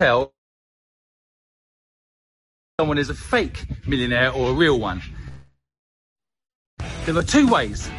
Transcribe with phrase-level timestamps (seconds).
[0.00, 0.32] tell
[2.78, 5.02] someone is a fake millionaire or a real one?
[7.04, 7.90] There are two ways.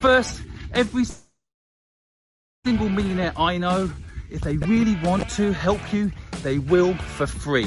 [0.00, 1.04] First, every
[2.64, 3.92] single millionaire I know,
[4.30, 6.10] if they really want to help you,
[6.42, 7.66] they will for free.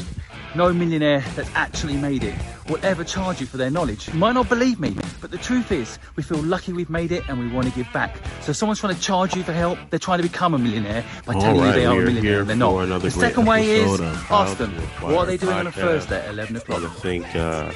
[0.56, 2.34] No millionaire that's actually made it
[2.68, 4.08] will ever charge you for their knowledge.
[4.08, 7.24] You might not believe me, but the truth is, we feel lucky we've made it
[7.30, 8.18] and we want to give back.
[8.42, 11.04] So if someone's trying to charge you for help, they're trying to become a millionaire
[11.26, 13.02] by All telling right, you they are a millionaire and they're not.
[13.02, 14.72] The second way is, episode of How ask them,
[15.02, 15.74] what are they doing on a Podcast.
[15.76, 16.98] Thursday at 11 I o'clock?
[16.98, 17.72] think uh,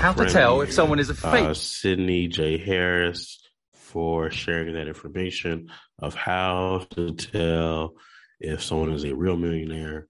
[0.00, 2.58] How to tell if someone is a fake uh, Sydney J.
[2.58, 3.38] Harris
[3.72, 5.70] for sharing that information
[6.00, 7.94] of how to tell
[8.40, 10.08] if someone is a real millionaire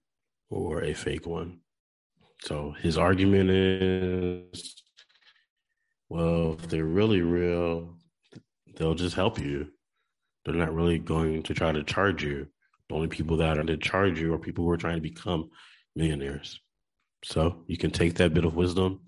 [0.49, 1.60] or a fake one.
[2.43, 4.83] So his argument is,
[6.09, 7.97] well, if they're really real,
[8.75, 9.67] they'll just help you.
[10.43, 12.47] They're not really going to try to charge you.
[12.89, 15.51] The only people that are to charge you are people who are trying to become
[15.95, 16.59] millionaires.
[17.23, 19.01] So you can take that bit of wisdom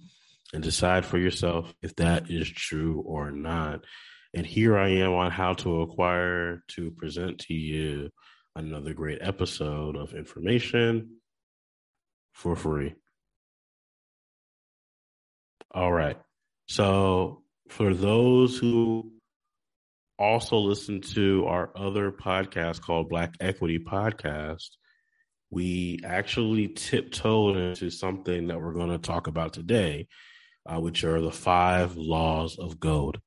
[0.54, 3.84] and decide for yourself if that is true or not.
[4.36, 8.10] And here I am on how to acquire to present to you
[8.56, 11.18] another great episode of information
[12.34, 12.94] for free.
[15.76, 16.18] All right.
[16.68, 19.12] So for those who
[20.20, 24.70] also listen to our other podcast called Black Equity Podcast,
[25.50, 30.08] we actually tiptoed into something that we're going to talk about today,
[30.68, 33.20] uh, which are the five laws of gold.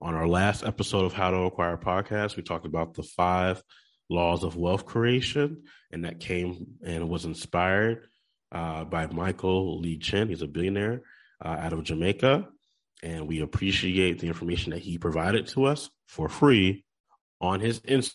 [0.00, 3.60] On our last episode of How to Acquire Podcast, we talked about the five
[4.08, 8.06] laws of wealth creation, and that came and was inspired
[8.52, 10.28] uh, by Michael Lee Chin.
[10.28, 11.02] He's a billionaire
[11.44, 12.48] uh, out of Jamaica,
[13.02, 16.84] and we appreciate the information that he provided to us for free
[17.40, 18.14] on his Instagram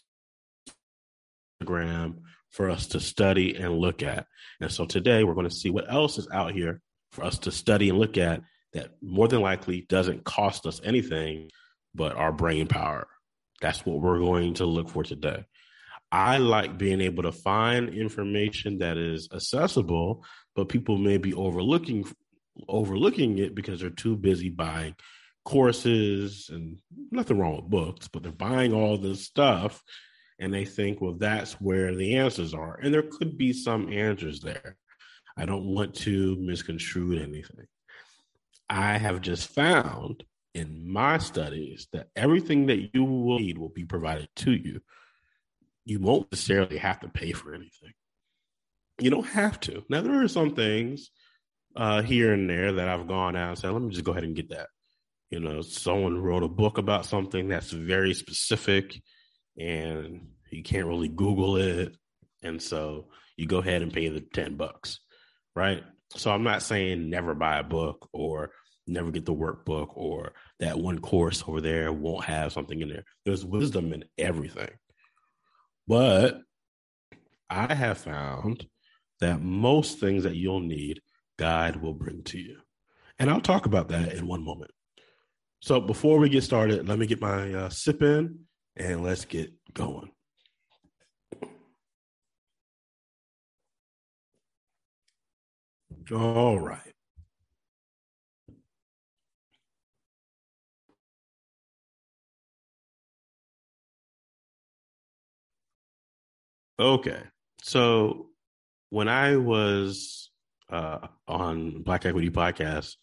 [2.49, 4.27] for us to study and look at.
[4.59, 6.81] And so today we're going to see what else is out here
[7.11, 8.41] for us to study and look at
[8.73, 11.49] that more than likely doesn't cost us anything
[11.95, 13.07] but our brain power.
[13.61, 15.45] That's what we're going to look for today.
[16.11, 20.23] I like being able to find information that is accessible,
[20.55, 22.05] but people may be overlooking
[22.67, 24.95] overlooking it because they're too busy buying
[25.45, 26.79] courses and
[27.11, 29.83] nothing wrong with books, but they're buying all this stuff
[30.39, 32.79] and they think, well, that's where the answers are.
[32.81, 34.77] And there could be some answers there.
[35.37, 37.65] I don't want to misconstrue anything.
[38.69, 43.85] I have just found in my studies that everything that you will need will be
[43.85, 44.81] provided to you.
[45.85, 47.93] You won't necessarily have to pay for anything.
[48.99, 49.83] You don't have to.
[49.89, 51.09] Now, there are some things
[51.75, 54.23] uh, here and there that I've gone out and said, let me just go ahead
[54.23, 54.67] and get that.
[55.29, 59.01] You know, someone wrote a book about something that's very specific
[59.57, 61.95] and you can't really Google it.
[62.43, 63.07] And so
[63.37, 64.99] you go ahead and pay the 10 bucks,
[65.55, 65.83] right?
[66.15, 68.51] So I'm not saying never buy a book or
[68.85, 73.05] never get the workbook or that one course over there won't have something in there.
[73.25, 74.69] There's wisdom in everything.
[75.87, 76.41] But
[77.49, 78.67] I have found
[79.19, 81.01] that most things that you'll need,
[81.37, 82.57] God will bring to you.
[83.19, 84.71] And I'll talk about that in one moment.
[85.61, 88.39] So before we get started, let me get my uh, sip in
[88.75, 90.11] and let's get going.
[96.11, 96.79] All right.
[106.79, 107.21] Okay.
[107.61, 108.27] So
[108.89, 110.29] when I was
[110.73, 112.95] uh, on Black Equity Podcast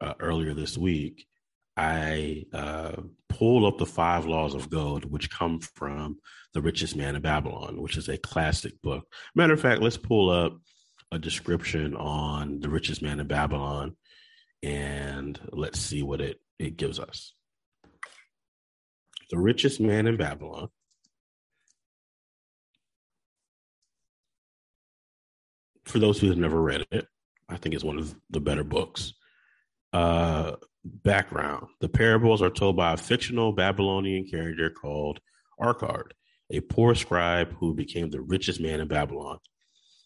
[0.00, 1.26] uh, earlier this week,
[1.76, 6.18] I uh, pulled up the five laws of gold, which come from
[6.54, 9.06] The Richest Man in Babylon, which is a classic book.
[9.34, 10.58] Matter of fact, let's pull up
[11.12, 13.96] a description on The Richest Man in Babylon
[14.62, 17.34] and let's see what it, it gives us.
[19.30, 20.68] The Richest Man in Babylon.
[25.90, 27.08] For those who have never read it,
[27.48, 29.12] I think it's one of the better books.
[29.92, 30.52] Uh,
[30.84, 35.18] background The parables are told by a fictional Babylonian character called
[35.60, 36.12] Arkad,
[36.48, 39.38] a poor scribe who became the richest man in Babylon.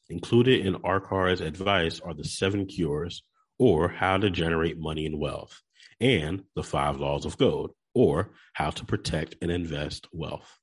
[0.09, 3.23] Included in Arkad's advice are the seven cures,
[3.59, 5.61] or how to generate money and wealth,
[6.01, 10.59] and the five laws of gold, or how to protect and invest wealth.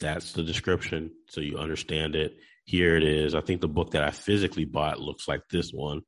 [0.00, 2.38] That's the description, so you understand it.
[2.70, 3.34] Here it is.
[3.34, 6.02] I think the book that I physically bought looks like this one.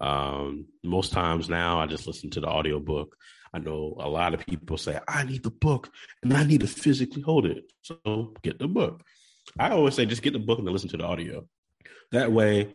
[0.00, 3.14] Um, most times now, I just listen to the audiobook.
[3.54, 5.88] I know a lot of people say, I need the book
[6.24, 7.62] and I need to physically hold it.
[7.82, 9.04] So get the book.
[9.56, 11.46] I always say just get the book and then listen to the audio.
[12.10, 12.74] That way,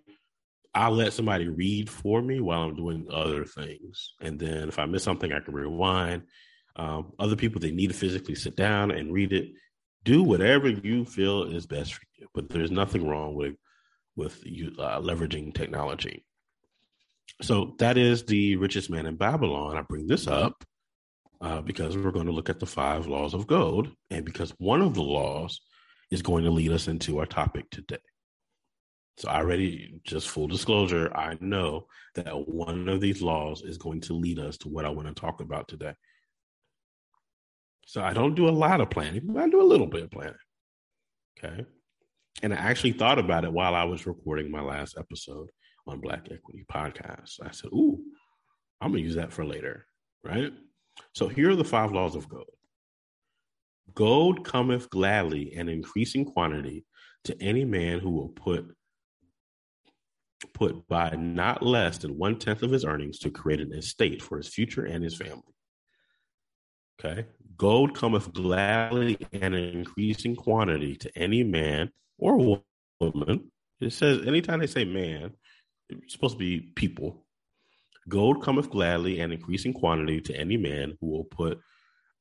[0.73, 4.13] I'll let somebody read for me while I'm doing other things.
[4.21, 6.23] And then if I miss something, I can rewind.
[6.77, 9.49] Um, other people, they need to physically sit down and read it.
[10.05, 12.04] Do whatever you feel is best for you.
[12.33, 13.55] But there's nothing wrong with
[14.15, 14.41] with
[14.79, 16.25] uh, leveraging technology.
[17.41, 19.77] So that is the richest man in Babylon.
[19.77, 20.63] I bring this up
[21.41, 24.81] uh, because we're going to look at the five laws of gold, and because one
[24.81, 25.59] of the laws
[26.11, 27.97] is going to lead us into our topic today.
[29.17, 34.01] So I already, just full disclosure, I know that one of these laws is going
[34.01, 35.93] to lead us to what I want to talk about today.
[37.85, 40.11] So I don't do a lot of planning, but I do a little bit of
[40.11, 40.35] planning.
[41.37, 41.65] Okay.
[42.43, 45.49] And I actually thought about it while I was recording my last episode
[45.87, 47.39] on Black Equity Podcast.
[47.41, 48.01] I said, Ooh,
[48.81, 49.85] I'm going to use that for later.
[50.23, 50.53] Right.
[51.13, 52.55] So here are the five laws of gold
[53.93, 56.85] Gold cometh gladly and increasing quantity
[57.25, 58.75] to any man who will put
[60.53, 64.37] put by not less than one tenth of his earnings to create an estate for
[64.37, 65.41] his future and his family.
[66.99, 67.25] Okay.
[67.57, 72.61] Gold cometh gladly and in increasing quantity to any man or
[72.99, 73.51] woman.
[73.81, 75.31] It says anytime they say man,
[75.89, 77.25] it's supposed to be people.
[78.07, 81.59] Gold cometh gladly and increasing quantity to any man who will put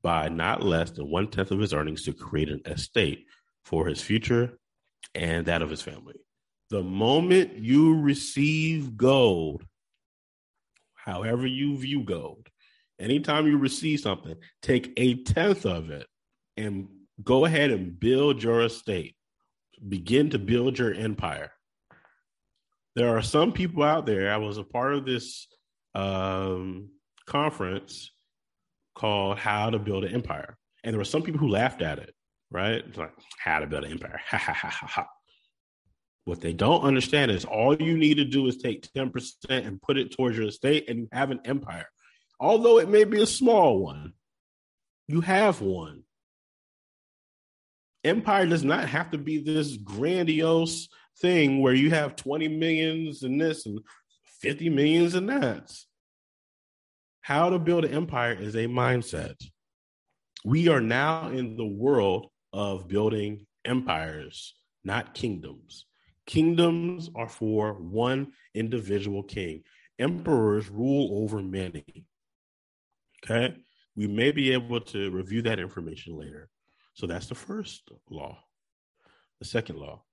[0.03, 3.27] by not less than one tenth of his earnings to create an estate
[3.65, 4.59] for his future
[5.15, 6.15] and that of his family.
[6.71, 9.65] The moment you receive gold,
[10.95, 12.49] however you view gold,
[12.99, 16.07] anytime you receive something, take a tenth of it
[16.57, 16.89] and
[17.23, 19.17] go ahead and build your estate.
[19.87, 21.53] Begin to build your empire.
[22.97, 24.33] There are some people out there.
[24.33, 25.49] I was a part of this
[25.95, 26.91] um,
[27.27, 28.13] conference
[28.95, 30.57] called How to Build an Empire.
[30.83, 32.15] And there were some people who laughed at it,
[32.51, 32.85] right?
[32.87, 34.21] It's like, how to build an empire.
[34.29, 35.07] Ha ha ha ha ha.
[36.25, 39.99] What they don't understand is all you need to do is take 10% and put
[39.99, 41.87] it towards your estate and you have an empire.
[42.41, 44.15] Although it may be a small one,
[45.07, 46.04] you have one.
[48.05, 53.41] Empire does not have to be this grandiose thing where you have 20 millions and
[53.41, 53.81] this and
[54.41, 55.75] 50 millions and that.
[57.23, 59.43] How to build an empire is a mindset.
[60.45, 64.55] We are now in the world of building empires,
[64.85, 65.87] not kingdoms.
[66.27, 69.63] Kingdoms are for one individual king.
[69.99, 72.05] Emperors rule over many.
[73.25, 73.57] Okay.
[73.97, 76.51] We may be able to review that information later.
[76.95, 78.39] So that's the first law.
[79.41, 80.05] The second law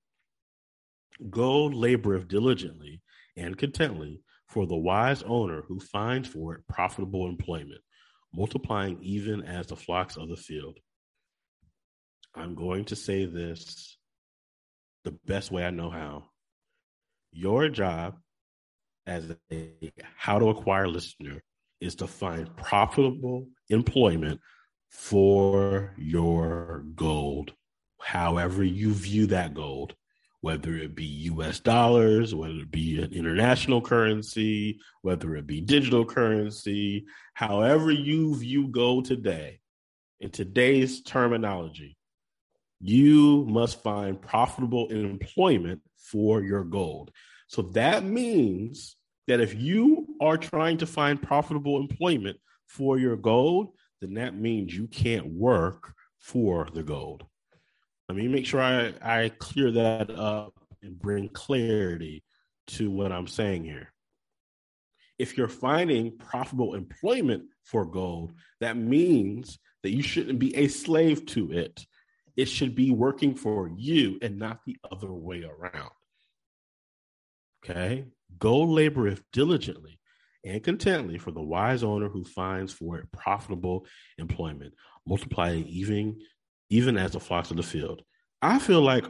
[1.30, 3.02] Gold laboreth diligently
[3.38, 7.82] and contently for the wise owner who finds for it profitable employment,
[8.34, 10.80] multiplying even as the flocks of the field.
[12.36, 13.98] I'm going to say this
[15.04, 16.30] the best way I know how.
[17.32, 18.18] Your job
[19.06, 21.42] as a how to acquire listener
[21.80, 24.40] is to find profitable employment
[24.92, 27.54] for your gold,
[28.02, 29.96] however you view that gold,
[30.42, 36.04] whether it be US dollars, whether it be an international currency, whether it be digital
[36.04, 39.60] currency, however you view gold today,
[40.20, 41.98] in today's terminology,
[42.82, 47.12] you must find profitable employment for your gold.
[47.48, 53.70] So that means that if you are trying to find profitable employment for your gold,
[54.02, 57.24] then that means you can't work for the gold.
[58.10, 62.24] Let me make sure I, I clear that up and bring clarity
[62.68, 63.94] to what I'm saying here.
[65.18, 71.26] If you're finding profitable employment for gold, that means that you shouldn't be a slave
[71.28, 71.86] to it
[72.38, 75.92] it should be working for you and not the other way around.
[77.64, 78.06] Okay?
[78.40, 78.64] Go
[79.06, 80.00] if diligently
[80.44, 83.86] and contently for the wise owner who finds for it profitable
[84.18, 84.74] employment,
[85.06, 86.20] multiplying even
[86.70, 88.02] even as the flocks of the field.
[88.42, 89.06] I feel like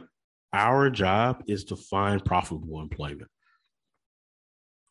[0.52, 3.30] our job is to find profitable employment.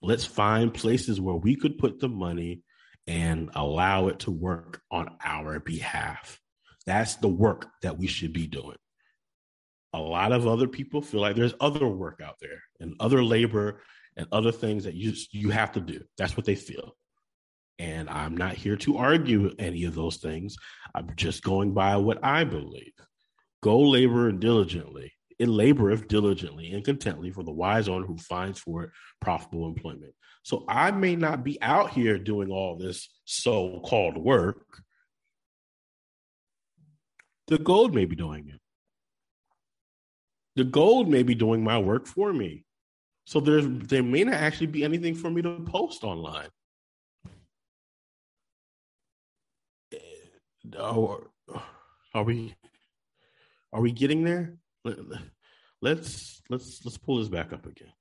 [0.02, 2.64] Let's find places where we could put the money
[3.08, 6.40] and allow it to work on our behalf.
[6.86, 8.78] That's the work that we should be doing.
[9.94, 13.82] A lot of other people feel like there's other work out there and other labor
[14.18, 16.02] and other things that you you have to do.
[16.18, 16.96] That's what they feel.
[17.80, 20.56] And I'm not here to argue any of those things.
[20.94, 22.94] I'm just going by what I believe.
[23.64, 25.14] Go labor diligently.
[25.40, 28.90] It laboreth diligently and contently for the wise owner who finds for it
[29.20, 30.14] profitable employment.
[30.44, 34.84] So I may not be out here doing all this so called work,
[37.48, 38.60] the gold may be doing it.
[40.56, 42.66] The gold may be doing my work for me.
[43.26, 46.50] So there's there may not actually be anything for me to post online.
[49.94, 49.98] Eh,
[50.78, 51.24] oh,
[52.14, 52.56] are we
[53.74, 54.56] are we getting there?
[55.82, 57.92] Let's let's let's pull this back up again.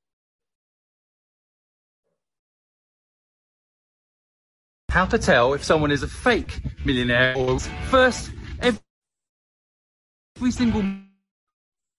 [4.89, 8.81] How to tell if someone is a fake millionaire or first every
[10.50, 10.83] single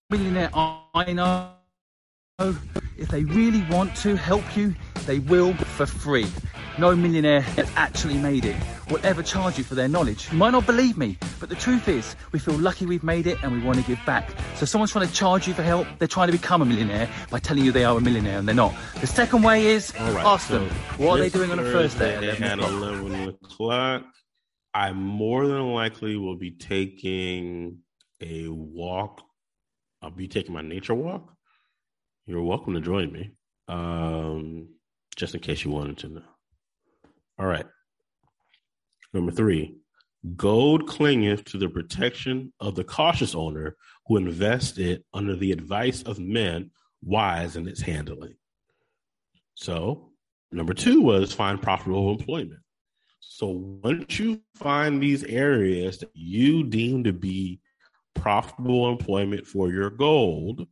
[0.10, 1.61] millionaire I know
[2.98, 6.28] if they really want to help you, they will for free.
[6.78, 8.56] No millionaire has actually made it
[8.92, 10.32] will ever charge you for their knowledge.
[10.32, 13.42] You might not believe me, but the truth is, we feel lucky we've made it
[13.42, 14.30] and we want to give back.
[14.56, 17.40] So someone's trying to charge you for help, they're trying to become a millionaire by
[17.40, 18.74] telling you they are a millionaire and they're not.
[19.00, 21.98] The second way is right, ask so them, what are they doing on a first
[21.98, 24.04] day at 11 o'clock?
[24.74, 27.80] I more than likely will be taking
[28.22, 29.22] a walk.
[30.02, 31.34] I'll be taking my nature walk.
[32.28, 33.32] You're welcome to join me.
[33.68, 34.70] Um,
[35.16, 36.24] just in case you wanted to know.
[37.40, 37.66] All right.
[39.14, 39.78] Number three,
[40.36, 43.76] gold clingeth to the protection of the cautious owner
[44.06, 46.70] who invests it under the advice of men
[47.04, 48.36] wise in its handling.
[49.56, 50.12] So,
[50.52, 52.62] number two was find profitable employment.
[53.20, 57.60] So, once you find these areas that you deem to be
[58.14, 60.68] profitable employment for your gold,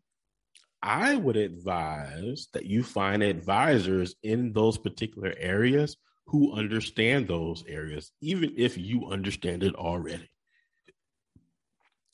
[0.81, 8.11] I would advise that you find advisors in those particular areas who understand those areas,
[8.21, 10.29] even if you understand it already.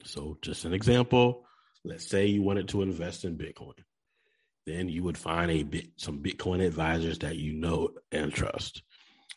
[0.03, 1.45] So, just an example
[1.86, 3.77] let's say you wanted to invest in Bitcoin.
[4.65, 8.81] Then you would find a bit some Bitcoin advisors that you know and trust.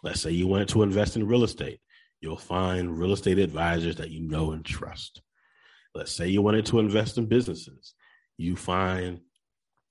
[0.02, 1.80] Let's say you wanted to invest in real estate.
[2.20, 5.20] You'll find real estate advisors that you know and trust.
[5.94, 7.94] Let's say you wanted to invest in businesses.
[8.38, 9.20] You find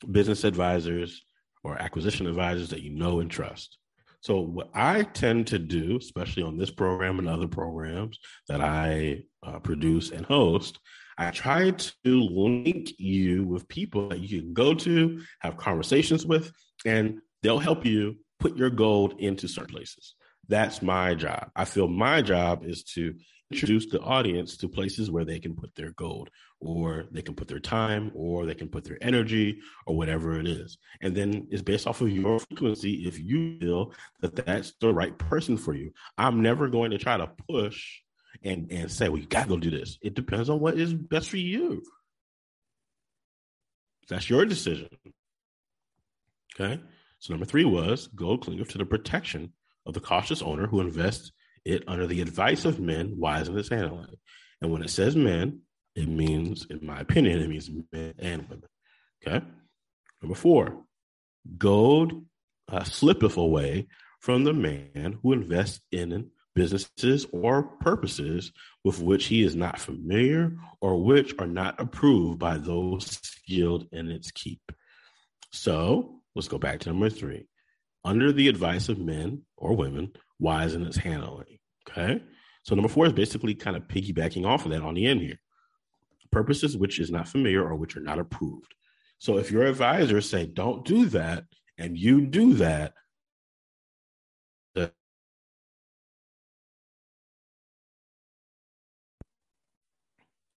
[0.10, 1.24] business advisors
[1.63, 3.77] or acquisition advisors that you know and trust.
[4.22, 9.24] So what I tend to do, especially on this program and other programs that I
[9.44, 10.80] uh, produce and host,
[11.18, 16.51] I try to link you with people that you can go to, have conversations with,
[16.86, 20.16] and they'll help you put your gold into certain places.
[20.48, 21.50] That's my job.
[21.56, 23.16] I feel my job is to
[23.51, 27.48] introduce the audience to places where they can put their gold or they can put
[27.48, 30.77] their time or they can put their energy or whatever it is.
[31.01, 35.18] And then it's based off of your frequency if you feel that that's the right
[35.18, 35.92] person for you.
[36.18, 38.01] I'm never going to try to push
[38.44, 39.98] and and say well you gotta go do this.
[40.01, 41.84] It depends on what is best for you.
[44.10, 44.89] That's your decision.
[46.60, 46.82] Okay?
[47.20, 49.54] So number three was gold clingeth to the protection
[49.86, 51.32] of the cautious owner who invests
[51.68, 54.16] it under the advice of men wise in his handling.
[54.62, 55.62] And when it says men,
[55.96, 58.70] it means, in my opinion, it means men and women.
[59.26, 59.46] Okay.
[60.22, 60.84] Number four,
[61.58, 62.26] gold
[62.72, 63.88] uh, slippeth away
[64.20, 68.52] from the man who invests in businesses or purposes
[68.84, 74.10] with which he is not familiar or which are not approved by those skilled in
[74.10, 74.72] its keep.
[75.52, 77.48] So let's go back to number three.
[78.04, 81.57] Under the advice of men or women wise in its handling.
[81.89, 82.22] Okay.
[82.63, 85.39] So number four is basically kind of piggybacking off of that on the end here.
[86.32, 88.75] Purposes which is not familiar or which are not approved.
[89.20, 91.46] So if your advisors say don't do that
[91.77, 92.94] and you do that,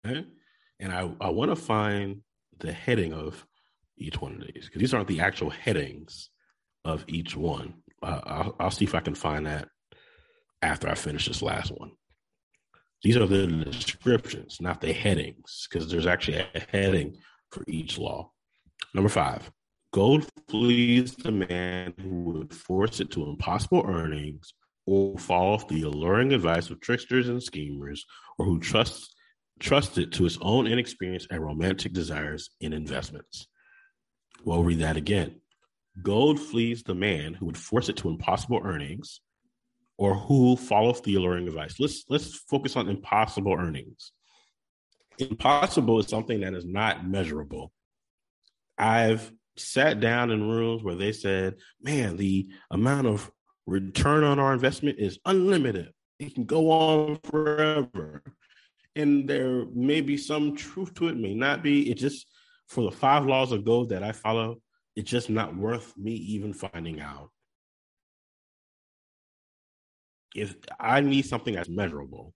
[0.07, 0.27] okay?
[0.81, 2.23] And I, I want to find
[2.59, 3.47] the heading of
[3.97, 6.31] each one of these because these aren't the actual headings
[6.85, 7.75] of each one.
[8.03, 9.69] Uh, I'll, I'll see if I can find that
[10.63, 11.93] after I finish this last one.
[13.03, 17.17] These are the descriptions, not the headings, because there's actually a heading
[17.51, 18.33] for each law.
[18.93, 19.51] Number five,
[19.93, 24.53] gold flees the man who would force it to impossible earnings
[24.87, 28.05] or fall off the alluring advice of tricksters and schemers,
[28.39, 29.15] or who trusts
[29.61, 33.49] trust it to his own inexperience and romantic desires in investments.
[34.45, 35.41] We'll read that again.
[36.03, 39.21] Gold flees the man who would force it to impossible earnings
[39.99, 41.79] or who follows the alluring advice.
[41.79, 44.13] Let's let's focus on impossible earnings.
[45.19, 47.73] Impossible is something that is not measurable.
[48.79, 53.31] I've sat down in rooms where they said, "Man, the amount of
[53.67, 55.89] return on our investment is unlimited.
[56.21, 58.23] It can go on forever."
[58.95, 61.91] And there may be some truth to it, may not be.
[61.91, 62.27] It just
[62.69, 64.61] for the five laws of gold that I follow,
[64.95, 67.31] it's just not worth me even finding out
[70.35, 72.35] if I need something that's measurable.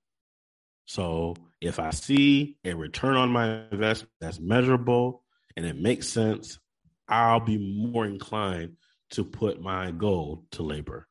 [0.86, 5.24] So if I see a return on my investment that's measurable
[5.56, 6.58] and it makes sense,
[7.08, 8.76] I'll be more inclined
[9.10, 11.06] to put my gold to labor.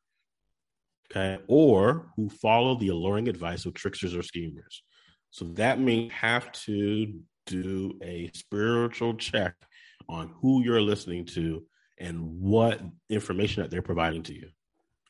[1.09, 1.41] Okay.
[1.47, 4.83] Or who follow the alluring advice of tricksters or schemers.
[5.29, 9.55] So that means have to do a spiritual check
[10.09, 11.63] on who you're listening to
[11.97, 14.49] and what information that they're providing to you,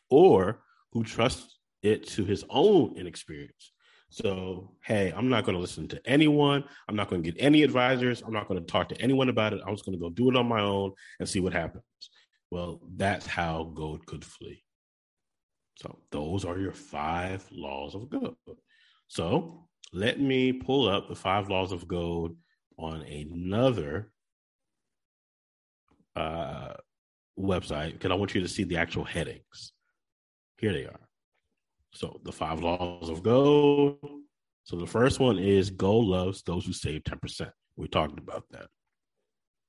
[0.09, 0.61] or
[0.91, 3.71] who trusts it to his own inexperience.
[4.09, 6.65] So, hey, I'm not going to listen to anyone.
[6.89, 8.21] I'm not going to get any advisors.
[8.21, 9.61] I'm not going to talk to anyone about it.
[9.65, 11.83] I'm just going to go do it on my own and see what happens.
[12.51, 14.63] Well, that's how gold could flee.
[15.77, 18.35] So, those are your five laws of gold.
[19.07, 22.35] So, let me pull up the five laws of gold
[22.77, 24.11] on another
[26.17, 26.73] uh,
[27.39, 29.71] website because I want you to see the actual headings.
[30.57, 30.99] Here they are.
[31.93, 33.97] So the five laws of gold.
[34.63, 37.51] So the first one is gold loves those who save 10%.
[37.75, 38.67] We talked about that.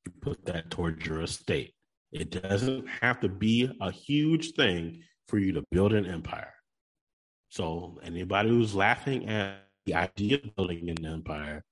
[0.07, 1.75] You put that towards your estate.
[2.13, 6.53] It doesn't have to be a huge thing for you to build an empire.
[7.49, 11.65] So anybody who's laughing at the idea of building an empire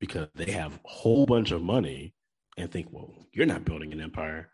[0.00, 2.14] because they have a whole bunch of money
[2.56, 4.48] and think, well, you're not building an empire.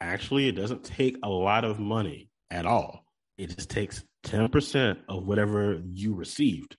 [0.00, 3.05] Actually, it doesn't take a lot of money at all.
[3.38, 6.76] It just takes 10% of whatever you received.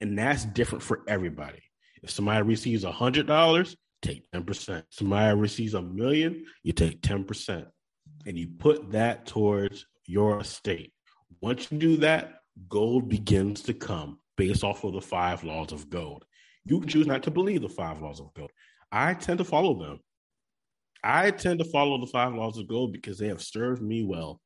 [0.00, 1.62] And that's different for everybody.
[2.02, 4.82] If somebody receives a $100, take 10%.
[4.90, 7.66] Somebody receives a million, you take 10%.
[8.26, 10.92] And you put that towards your estate.
[11.40, 15.90] Once you do that, gold begins to come based off of the five laws of
[15.90, 16.24] gold.
[16.64, 18.50] You can choose not to believe the five laws of gold.
[18.90, 20.00] I tend to follow them.
[21.02, 24.40] I tend to follow the five laws of gold because they have served me well.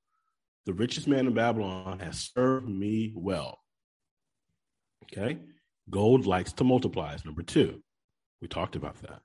[0.66, 3.59] The richest man in Babylon has served me well.
[5.04, 5.38] Okay.
[5.90, 7.83] Gold likes to multiply is number two.
[8.40, 9.21] We talked about that.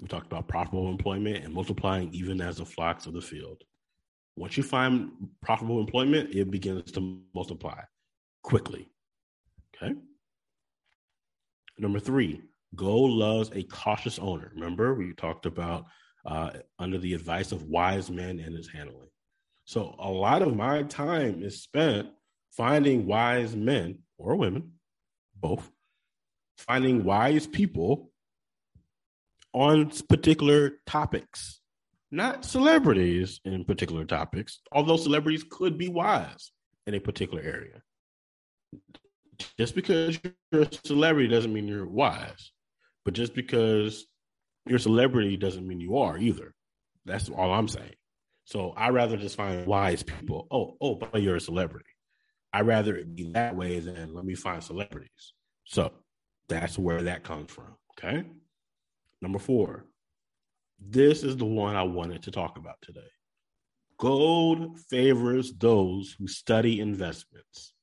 [0.00, 3.62] We talked about profitable employment and multiplying even as the flocks of the field.
[4.36, 5.10] Once you find
[5.42, 7.80] profitable employment, it begins to multiply
[8.42, 8.88] quickly.
[9.74, 9.94] Okay.
[11.78, 12.42] Number three,
[12.76, 14.52] gold loves a cautious owner.
[14.54, 15.86] Remember, we talked about
[16.24, 19.08] uh, under the advice of wise men and his handling.
[19.68, 22.08] So a lot of my time is spent
[22.52, 24.72] finding wise men or women,
[25.36, 25.70] both,
[26.56, 28.10] finding wise people
[29.52, 31.60] on particular topics,
[32.10, 36.50] not celebrities in particular topics, although celebrities could be wise
[36.86, 37.82] in a particular area.
[39.58, 40.18] Just because
[40.50, 42.52] you're a celebrity doesn't mean you're wise,
[43.04, 44.06] but just because
[44.66, 46.54] you're a celebrity doesn't mean you are either.
[47.04, 47.97] That's all I'm saying.
[48.48, 50.46] So I rather just find wise people.
[50.50, 51.90] Oh, oh, but you're a celebrity.
[52.50, 55.34] I rather it be that way than let me find celebrities.
[55.64, 55.92] So
[56.48, 57.76] that's where that comes from.
[57.92, 58.24] Okay.
[59.20, 59.84] Number four.
[60.80, 63.10] This is the one I wanted to talk about today.
[63.98, 67.74] Gold favors those who study investments.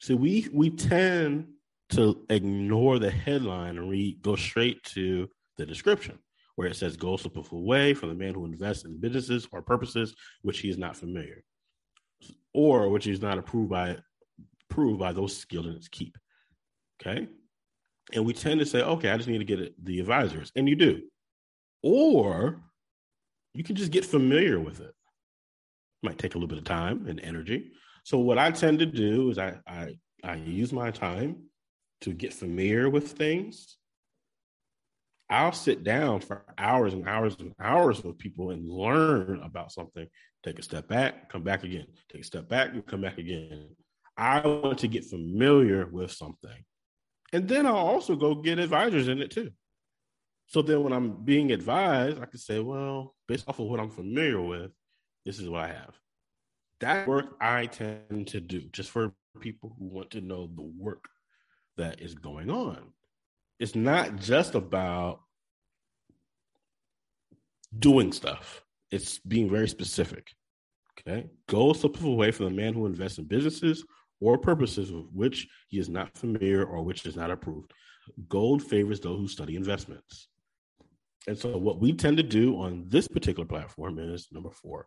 [0.00, 1.48] See, we we tend
[1.88, 6.20] to ignore the headline and read go straight to the description
[6.56, 10.14] where it says go slip away from the man who invests in businesses or purposes
[10.42, 11.42] which he is not familiar
[12.52, 13.96] or which is not approved by
[14.70, 16.16] approved by those skilled in its keep.
[17.00, 17.28] Okay?
[18.12, 20.76] And we tend to say okay i just need to get the advisors and you
[20.76, 21.02] do.
[21.82, 22.60] Or
[23.52, 24.94] you can just get familiar with it.
[26.02, 27.72] Might take a little bit of time and energy.
[28.04, 31.44] So what i tend to do is i i, I use my time
[32.02, 33.78] to get familiar with things,
[35.34, 40.06] I'll sit down for hours and hours and hours with people and learn about something.
[40.44, 41.86] Take a step back, come back again.
[42.08, 43.70] Take a step back and come back again.
[44.16, 46.64] I want to get familiar with something.
[47.32, 49.50] And then I'll also go get advisors in it too.
[50.46, 53.90] So then when I'm being advised, I can say, well, based off of what I'm
[53.90, 54.70] familiar with,
[55.24, 55.98] this is what I have.
[56.78, 61.08] That work I tend to do just for people who want to know the work
[61.76, 62.92] that is going on.
[63.58, 65.23] It's not just about
[67.78, 70.28] doing stuff, it's being very specific.
[70.98, 71.26] Okay.
[71.48, 73.84] Gold slips away from the man who invests in businesses
[74.20, 77.72] or purposes with which he is not familiar or which is not approved.
[78.28, 80.28] Gold favors those who study investments.
[81.26, 84.86] And so, what we tend to do on this particular platform is number four.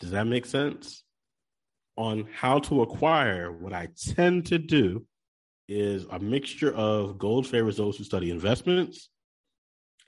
[0.00, 1.04] Does that make sense?
[1.96, 5.06] on how to acquire, what I tend to do
[5.68, 9.08] is a mixture of gold favors those who study investments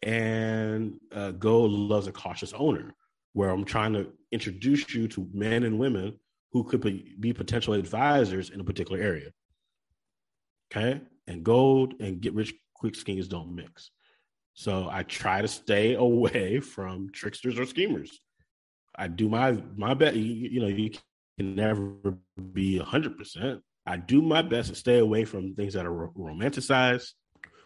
[0.06, 2.94] and uh, gold loves a cautious owner,
[3.32, 6.18] where I'm trying to introduce you to men and women
[6.52, 9.30] who could be, be potential advisors in a particular area.
[10.70, 11.00] Okay.
[11.26, 13.90] And gold and get rich quick schemes don't mix.
[14.54, 18.20] So I try to stay away from tricksters or schemers.
[18.94, 20.16] I do my my best.
[20.16, 20.90] You, you know, you
[21.36, 22.16] can never
[22.52, 23.60] be hundred percent.
[23.84, 27.10] I do my best to stay away from things that are romanticized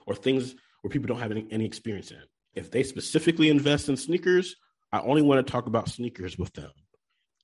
[0.07, 2.23] or things where people don't have any, any experience in.
[2.55, 4.57] If they specifically invest in sneakers,
[4.93, 6.71] I only want to talk about sneakers with them.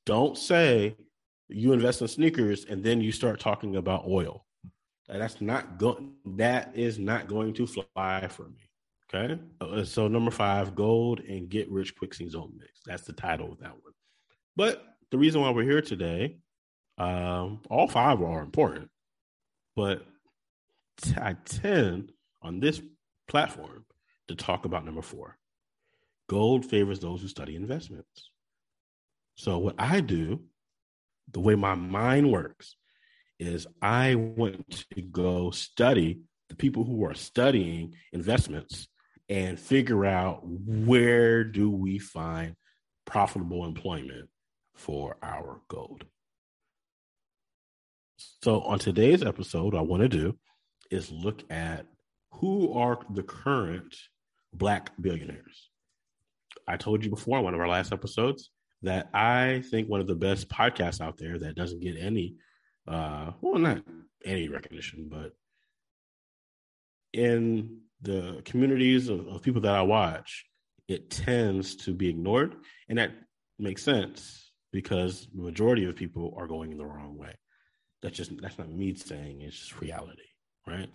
[0.05, 0.97] Don't say
[1.49, 4.45] you invest in sneakers and then you start talking about oil.
[5.09, 6.15] That's not going.
[6.25, 8.69] That is not going to fly for me.
[9.15, 9.41] Okay.
[9.61, 12.81] Uh, so number five, gold and get rich quick don't mix.
[12.85, 13.93] That's the title of that one.
[14.57, 16.39] But the reason why we're here today,
[16.99, 18.91] um, all five are important,
[19.77, 20.05] but
[21.17, 22.81] I tend on this
[23.29, 23.85] platform
[24.29, 25.37] to talk about number four.
[26.29, 28.31] Gold favors those who study investments.
[29.37, 30.43] So what I do,
[31.31, 32.77] the way my mind works,
[33.39, 38.89] is I want to go study the people who are studying investments
[39.29, 42.55] and figure out where do we find
[43.05, 44.29] profitable employment
[44.75, 46.05] for our gold.
[48.43, 50.39] So on today's episode, I want to do
[50.91, 51.87] is look at
[52.41, 53.97] who are the current
[54.53, 55.71] black billionaires.
[56.69, 58.51] I told you before on one of our last episodes
[58.83, 62.35] that I think one of the best podcasts out there that doesn't get any
[62.89, 63.83] uh well not
[64.25, 65.33] any recognition, but
[67.13, 70.45] in the communities of, of people that I watch,
[70.89, 72.55] it tends to be ignored.
[72.89, 73.13] And that
[73.59, 77.35] makes sense because the majority of people are going in the wrong way.
[78.03, 80.29] That's just that's not me saying, it's just reality,
[80.67, 80.91] right?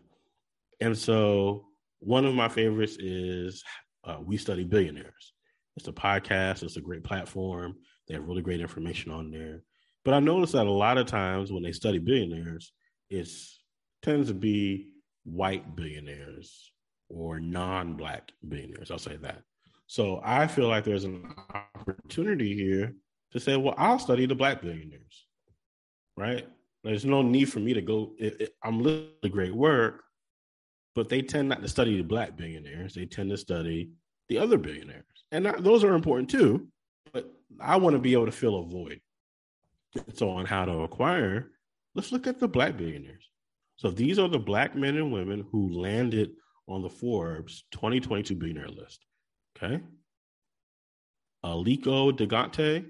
[0.82, 1.68] And so
[2.00, 3.64] one of my favorites is
[4.04, 5.34] uh, We Study Billionaires.
[5.78, 7.76] It's a podcast, it's a great platform.
[8.08, 9.62] They have really great information on there.
[10.04, 12.74] But I noticed that a lot of times when they study billionaires,
[13.12, 13.30] it
[14.02, 16.72] tends to be white billionaires
[17.10, 18.90] or non-black billionaires.
[18.90, 19.44] I'll say that.
[19.86, 21.36] So I feel like there's an
[21.76, 22.96] opportunity here
[23.32, 25.28] to say, well, I'll study the black billionaires,
[26.18, 26.48] right?
[26.84, 28.14] There's no need for me to go.
[28.18, 30.02] It, it, I'm listening to great work,
[30.96, 32.94] but they tend not to study the black billionaires.
[32.94, 33.92] They tend to study
[34.30, 36.68] the other billionaires, and those are important too.
[37.14, 39.02] But I want to be able to fill a void.
[40.14, 41.52] So on how to acquire,
[41.96, 43.30] let's look at the black billionaires.
[43.76, 46.32] So these are the black men and women who landed
[46.68, 49.06] on the Forbes 2022 billionaire list.
[49.58, 49.82] Okay.
[51.44, 52.86] Aliko Dangote,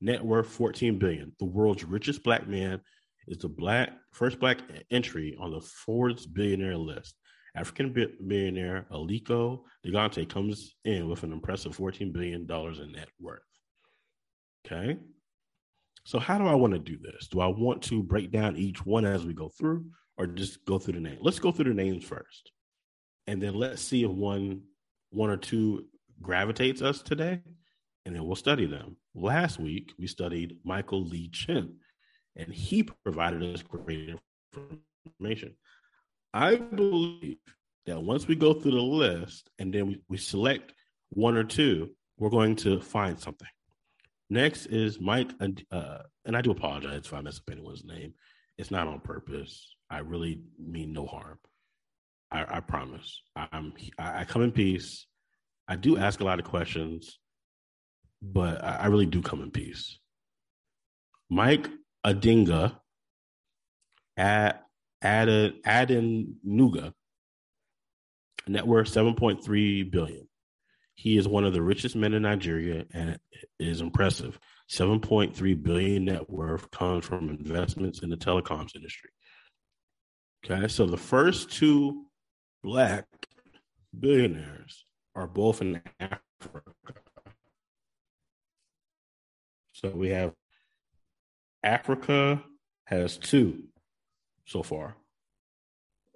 [0.00, 1.32] net worth 14 billion.
[1.38, 2.80] The world's richest black man
[3.26, 7.16] is the black first black entry on the Forbes billionaire list.
[7.54, 13.40] African billionaire Aliko Dangote comes in with an impressive 14 billion dollars in net worth.
[14.66, 14.98] Okay.
[16.04, 17.28] So how do I want to do this?
[17.28, 19.84] Do I want to break down each one as we go through
[20.16, 21.18] or just go through the name?
[21.20, 22.50] Let's go through the names first
[23.26, 24.62] and then let's see if one
[25.10, 25.86] one or two
[26.20, 27.40] gravitates us today,
[28.06, 28.96] and then we'll study them.
[29.14, 31.76] Last week we studied Michael Lee Chin,
[32.36, 34.16] and he provided us great
[35.06, 35.54] information.
[36.34, 37.38] I believe
[37.86, 40.72] that once we go through the list and then we, we select
[41.10, 43.48] one or two, we're going to find something.
[44.30, 45.30] Next is Mike,
[45.70, 48.14] uh, and I do apologize if I mess up anyone's name.
[48.56, 49.74] It's not on purpose.
[49.90, 51.38] I really mean no harm.
[52.30, 53.20] I, I promise.
[53.36, 55.06] I'm I come in peace.
[55.68, 57.18] I do ask a lot of questions,
[58.22, 59.98] but I, I really do come in peace.
[61.28, 61.68] Mike
[62.06, 62.76] Adinga
[64.16, 64.64] at
[65.02, 66.92] Adin Nuga,
[68.46, 70.28] net worth 7.3 billion.
[70.94, 73.18] He is one of the richest men in Nigeria and
[73.58, 74.38] is impressive.
[74.70, 79.10] 7.3 billion net worth comes from investments in the telecoms industry.
[80.44, 82.06] Okay, so the first two
[82.62, 83.06] black
[83.98, 84.84] billionaires
[85.14, 86.72] are both in Africa.
[89.72, 90.32] So we have
[91.64, 92.42] Africa
[92.84, 93.64] has two
[94.52, 94.96] so far.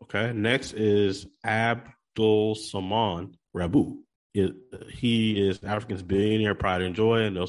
[0.02, 0.32] Okay.
[0.32, 3.98] Next is Abdul Saman Rabu.
[4.32, 7.48] He is Africa's billionaire pride and joy, and they'll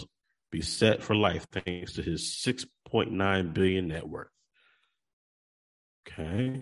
[0.51, 4.29] be set for life thanks to his 6.9 billion net worth.
[6.07, 6.61] Okay.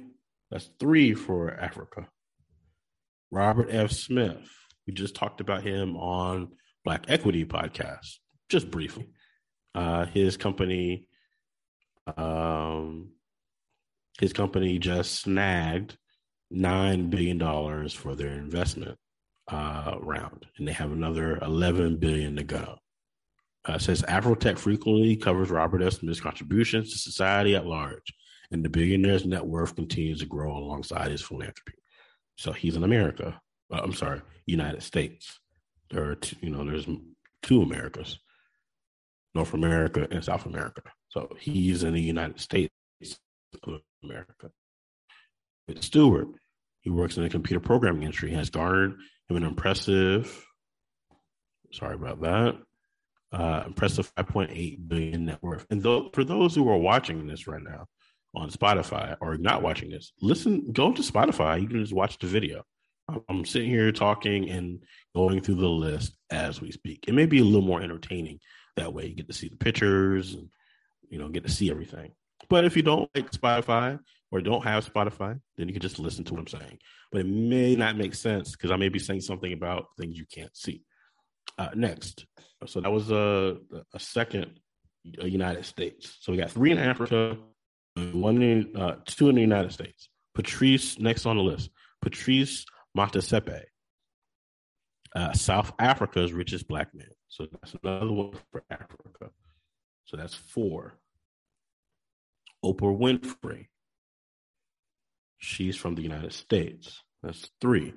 [0.50, 2.08] That's three for Africa.
[3.32, 3.92] Robert F.
[3.92, 4.50] Smith.
[4.88, 8.18] We just talked about him on Black Equity podcast,
[8.50, 9.10] just briefly.
[9.74, 11.08] Uh, his company,
[12.16, 13.15] um,
[14.20, 15.98] his company just snagged
[16.52, 18.98] nine billion dollars for their investment
[19.52, 22.78] uh, round, and they have another eleven billion to go.
[23.66, 25.94] Uh, says Afrotech frequently covers Robert F.
[25.94, 28.14] Smith's contributions to society at large,
[28.52, 31.74] and the billionaire's net worth continues to grow alongside his philanthropy.
[32.38, 33.40] So he's in America.
[33.74, 35.40] Uh, I'm sorry, United States.
[35.90, 36.88] There are two, you know, there's
[37.42, 38.20] two Americas,
[39.34, 40.82] North America and South America.
[41.10, 42.72] So he's in the United States
[43.64, 44.52] of America.
[45.68, 46.28] It's Steward.
[46.82, 48.30] He works in the computer programming industry.
[48.30, 48.96] He has garnered
[49.28, 50.46] him an impressive,
[51.72, 52.58] sorry about that,
[53.32, 55.66] uh, impressive 5.8 billion net worth.
[55.70, 57.88] And though, for those who are watching this right now
[58.36, 61.60] on Spotify or not watching this, listen, go to Spotify.
[61.60, 62.64] You can just watch the video.
[63.30, 64.84] I'm sitting here talking and
[65.16, 67.06] going through the list as we speak.
[67.08, 68.40] It may be a little more entertaining
[68.78, 69.08] that way.
[69.08, 70.50] You get to see the pictures and
[71.10, 72.14] you know get to see everything.
[72.50, 74.00] But if you don't like Spotify
[74.32, 76.80] or don't have Spotify, then you can just listen to what I'm saying.
[77.12, 80.26] But it may not make sense because I may be saying something about things you
[80.32, 80.84] can't see.
[81.58, 82.26] Uh, next,
[82.66, 83.58] so that was a,
[83.94, 84.60] a second
[85.20, 86.18] a United States.
[86.22, 87.38] So we got three in Africa,
[87.96, 90.10] one in uh, two in the United States.
[90.34, 91.70] Patrice next on the list.
[92.02, 92.66] Patrice
[92.98, 93.64] Motsepe,
[95.16, 97.08] uh, South Africa's richest black man.
[97.28, 99.30] So that's another one for Africa.
[100.06, 100.98] So that's four.
[102.64, 103.68] Oprah Winfrey.
[105.38, 107.04] She's from the United States.
[107.22, 107.94] That's three.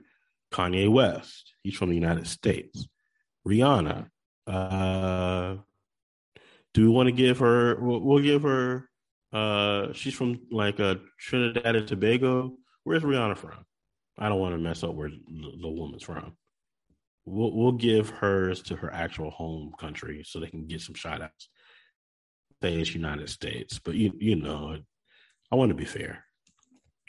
[0.52, 1.52] Kanye West.
[1.62, 2.86] He's from the United States.
[3.46, 4.08] Rihanna.
[4.46, 5.56] Uh,
[6.74, 7.76] do we want to give her?
[7.80, 8.88] We'll, we'll give her.
[9.32, 12.56] Uh, she's from like uh, Trinidad and Tobago.
[12.84, 13.64] Where's Rihanna from?
[14.18, 16.36] I don't want to mess up where the, woman's from.
[17.24, 21.22] We'll, we'll give hers to her actual home country so they can get some shout
[21.22, 21.48] outs.
[22.60, 24.78] It's United States, but you you know,
[25.50, 26.24] I want to be fair.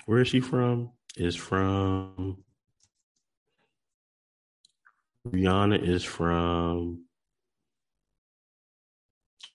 [0.05, 0.91] Where is she from?
[1.17, 2.43] Is from
[5.27, 7.05] Rihanna is from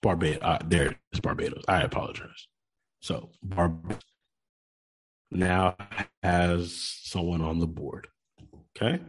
[0.01, 0.39] Barbados.
[0.41, 1.63] Uh, there is Barbados.
[1.67, 2.47] I apologize.
[2.99, 4.01] So Barbados
[5.31, 5.75] now
[6.21, 8.07] has someone on the board.
[8.75, 9.01] Okay.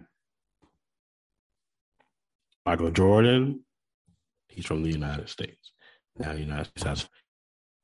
[2.64, 3.64] Michael Jordan,
[4.48, 5.72] he's from the United States.
[6.18, 7.08] Now the United States has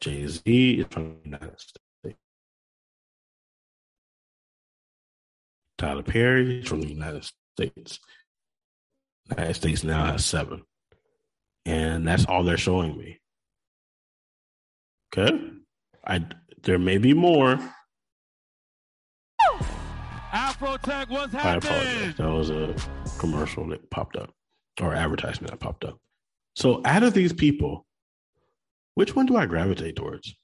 [0.01, 2.19] Jay Z is from the United States.
[5.79, 7.25] Tyler Perry is from the United
[7.57, 7.99] States.
[9.27, 10.63] The United States now has seven.
[11.65, 13.21] And that's all they're showing me.
[15.17, 15.51] Okay.
[16.05, 16.25] I
[16.63, 17.59] there may be more.
[20.33, 21.45] Afrotech, what's happening?
[21.45, 22.17] I apologize.
[22.17, 22.75] That was a
[23.19, 24.31] commercial that popped up
[24.81, 25.99] or advertisement that popped up.
[26.57, 27.85] So out of these people,
[28.95, 30.35] which one do I gravitate towards?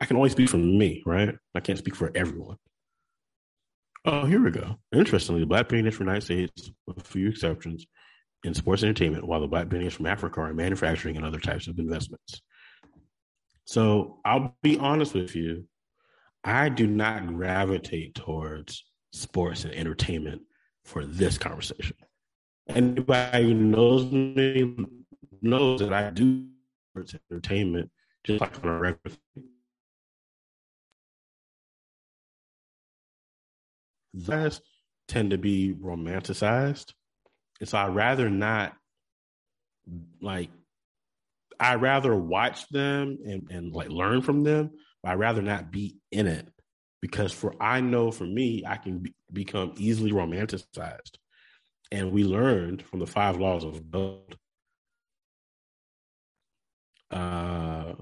[0.00, 1.34] I can only speak for me, right?
[1.54, 2.56] I can't speak for everyone.
[4.04, 4.76] Oh, here we go.
[4.92, 7.86] Interestingly, the black billionaires from the United States, with a few exceptions,
[8.44, 11.66] in sports entertainment, while the black billionaires from Africa are in manufacturing and other types
[11.66, 12.40] of investments.
[13.64, 15.64] So I'll be honest with you.
[16.44, 20.42] I do not gravitate towards sports and entertainment
[20.84, 21.96] for this conversation.
[22.68, 24.76] Anybody who knows me
[25.42, 26.46] knows that I do
[26.98, 27.90] sports entertainment
[28.24, 29.16] just like on a regular
[34.14, 34.60] Those
[35.06, 36.92] tend to be romanticized.
[37.60, 38.74] And so I'd rather not
[40.20, 40.50] like
[41.60, 44.70] I'd rather watch them and, and like learn from them,
[45.02, 46.48] but I'd rather not be in it
[47.00, 51.18] because for I know for me, I can be, become easily romanticized.
[51.92, 54.36] And we learned from the five laws of gold.
[57.10, 57.94] Uh,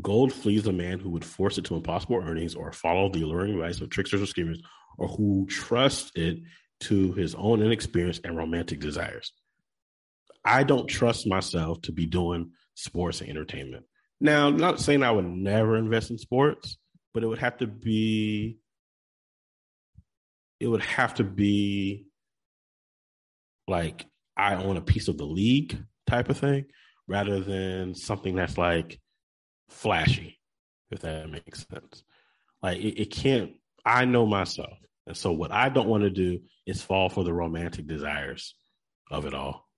[0.00, 3.54] gold flees a man who would force it to impossible earnings or follow the alluring
[3.54, 4.60] advice of tricksters or schemers
[4.98, 6.38] or who trusts it
[6.80, 9.32] to his own inexperience and romantic desires.
[10.44, 13.84] I don't trust myself to be doing sports and entertainment.
[14.20, 16.76] Now, I'm not saying I would never invest in sports,
[17.12, 18.58] but it would have to be
[20.58, 22.06] it would have to be
[23.68, 26.66] like I own a piece of the league type of thing
[27.08, 29.00] rather than something that's like
[29.68, 30.38] flashy,
[30.90, 32.02] if that makes sense.
[32.62, 33.52] Like it, it can't
[33.84, 34.78] I know myself.
[35.06, 38.54] And so what I don't want to do is fall for the romantic desires
[39.10, 39.68] of it all.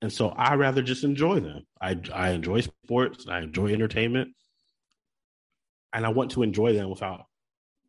[0.00, 1.62] And so I rather just enjoy them.
[1.80, 4.30] I I enjoy sports, I enjoy entertainment
[5.92, 7.26] and I want to enjoy them without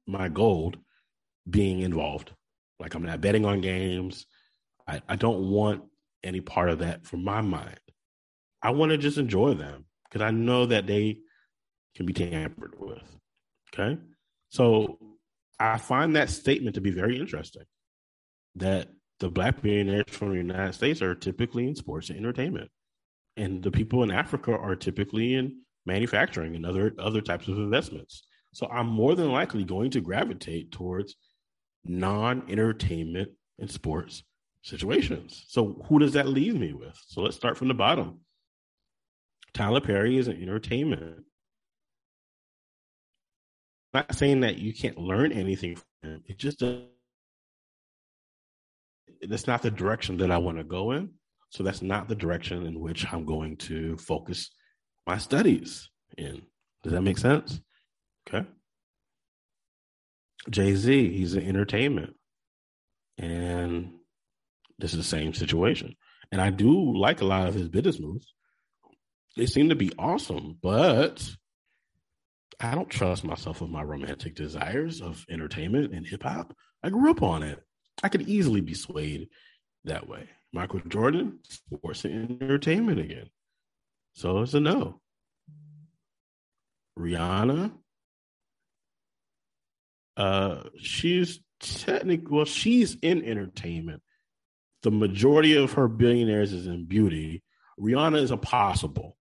[0.05, 0.77] my gold
[1.49, 2.31] being involved.
[2.79, 4.25] Like I'm not betting on games.
[4.87, 5.83] I, I don't want
[6.23, 7.79] any part of that for my mind.
[8.63, 11.19] I want to just enjoy them because I know that they
[11.95, 13.03] can be tampered with.
[13.73, 13.99] Okay.
[14.49, 14.97] So
[15.59, 17.63] I find that statement to be very interesting
[18.55, 22.71] that the black billionaires from the United States are typically in sports and entertainment.
[23.37, 28.23] And the people in Africa are typically in manufacturing and other other types of investments
[28.53, 31.15] So I'm more than likely going to gravitate towards
[31.83, 34.23] non entertainment and sports
[34.61, 35.45] situations.
[35.49, 36.97] So who does that leave me with?
[37.07, 38.22] So let's start from the bottom.
[39.53, 41.23] Tyler Perry is an entertainment.
[43.93, 46.23] I'm not saying that you can't learn anything from him.
[46.27, 46.63] It just
[49.21, 51.11] that's not the direction that I want to go in.
[51.49, 54.49] So that's not the direction in which I'm going to focus
[55.05, 56.41] my studies in.
[56.81, 57.61] Does that make sense?
[58.27, 58.47] Okay.
[60.49, 62.15] Jay Z, he's an entertainment.
[63.19, 63.91] And
[64.79, 65.95] this is the same situation.
[66.31, 68.32] And I do like a lot of his business moves.
[69.35, 71.27] They seem to be awesome, but
[72.59, 76.55] I don't trust myself with my romantic desires of entertainment and hip hop.
[76.83, 77.61] I grew up on it.
[78.03, 79.29] I could easily be swayed
[79.85, 80.29] that way.
[80.51, 83.29] Michael Jordan, sports and entertainment again.
[84.13, 85.01] So it's a no.
[86.97, 87.71] Rihanna,
[90.15, 94.03] uh, she's technically well, she's in entertainment.
[94.83, 97.41] The majority of her billionaires is in beauty.
[97.79, 99.17] Rihanna is a possible.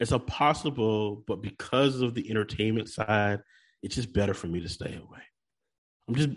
[0.00, 3.40] It's a possible, but because of the entertainment side,
[3.82, 5.22] it's just better for me to stay away.
[6.08, 6.30] I'm just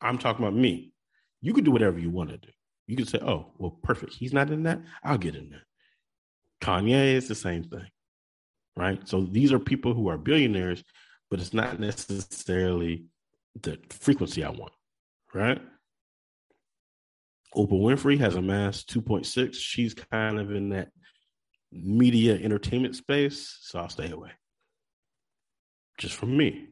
[0.00, 0.92] I'm talking about me.
[1.40, 2.48] You could do whatever you want to do.
[2.86, 4.14] You could say, oh, well, perfect.
[4.14, 4.80] He's not in that.
[5.02, 5.62] I'll get in that.
[6.60, 7.86] Kanye is the same thing,
[8.76, 9.06] right?
[9.08, 10.82] So these are people who are billionaires,
[11.30, 13.06] but it's not necessarily
[13.62, 14.72] the frequency I want,
[15.34, 15.60] right?
[17.54, 19.54] Oprah Winfrey has amassed 2.6.
[19.54, 20.88] She's kind of in that
[21.72, 24.30] media entertainment space, so I'll stay away.
[25.98, 26.68] Just from me.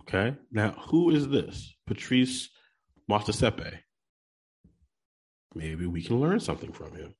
[0.00, 0.34] Okay.
[0.50, 1.74] Now, who is this?
[1.86, 2.48] Patrice
[3.10, 3.78] Motsepe.
[5.54, 7.14] Maybe we can learn something from him.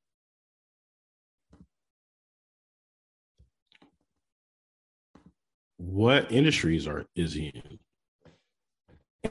[5.79, 7.79] What industries are is he in?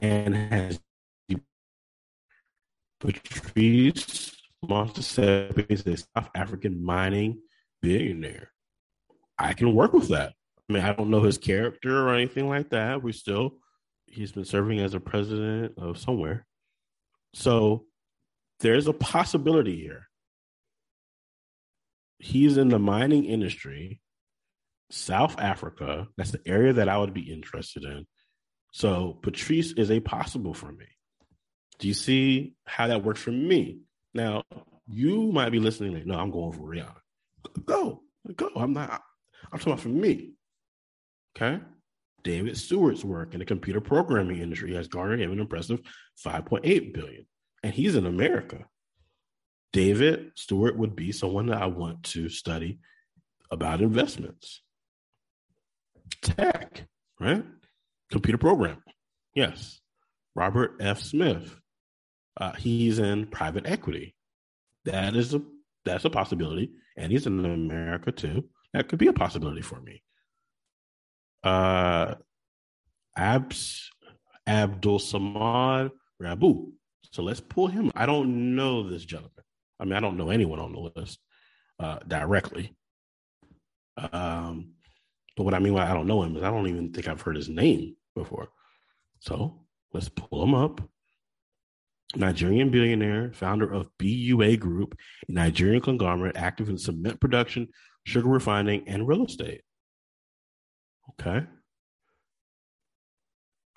[0.00, 0.80] And has
[3.00, 4.27] Patrice
[4.64, 7.40] Motsepe is a South African mining
[7.80, 8.50] billionaire.
[9.38, 10.34] I can work with that.
[10.68, 13.02] I mean, I don't know his character or anything like that.
[13.02, 13.58] We still,
[14.06, 16.44] he's been serving as a president of somewhere.
[17.34, 17.84] So
[18.60, 20.08] there's a possibility here.
[22.18, 24.00] He's in the mining industry,
[24.90, 26.08] South Africa.
[26.16, 28.06] That's the area that I would be interested in.
[28.72, 30.86] So Patrice is a possible for me.
[31.78, 33.78] Do you see how that works for me?
[34.14, 34.44] Now,
[34.88, 36.94] you might be listening like, no, I'm going for Rihanna.
[37.64, 38.02] Go,
[38.34, 38.50] go.
[38.56, 39.02] I'm not,
[39.52, 40.32] I'm talking about for me.
[41.36, 41.62] Okay.
[42.24, 45.80] David Steward's work in the computer programming industry has garnered him an impressive
[46.24, 47.26] 5.8 billion.
[47.62, 48.66] And he's in America.
[49.72, 52.78] David Steward would be someone that I want to study
[53.50, 54.62] about investments.
[56.22, 56.86] Tech,
[57.20, 57.44] right?
[58.10, 58.82] Computer programming.
[59.34, 59.80] Yes.
[60.34, 61.00] Robert F.
[61.00, 61.54] Smith.
[62.38, 64.14] Uh, he's in private equity.
[64.84, 65.42] That is a
[65.84, 66.70] that's a possibility.
[66.96, 68.44] And he's in America too.
[68.72, 70.02] That could be a possibility for me
[71.42, 72.14] uh,
[73.16, 73.90] Abs
[74.46, 75.90] Abdul Samad
[76.22, 76.72] Rabiu.
[77.12, 77.90] So let's pull him.
[77.94, 79.32] I don't know this gentleman.
[79.80, 81.18] I mean, I don't know anyone on the list
[81.78, 82.76] uh, directly.
[84.12, 84.72] Um,
[85.36, 87.22] but what I mean by I don't know him is I don't even think I've
[87.22, 88.48] heard his name before.
[89.20, 89.60] So
[89.92, 90.80] let's pull him up.
[92.16, 97.68] Nigerian billionaire, founder of BUA Group, a Nigerian conglomerate active in cement production,
[98.04, 99.60] sugar refining, and real estate.
[101.20, 101.46] Okay.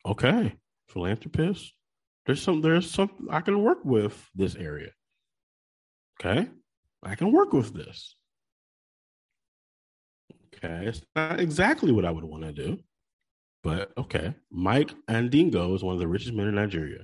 [0.06, 0.54] Okay.
[0.90, 1.74] Philanthropist.
[2.26, 4.92] There's some there's some I can work with this area.
[6.20, 6.48] Okay.
[7.04, 8.16] I can work with this.
[10.56, 10.88] Okay.
[10.88, 12.80] It's not exactly what I would want to do.
[13.64, 14.34] But okay.
[14.52, 17.04] Mike Adenuga is one of the richest men in Nigeria.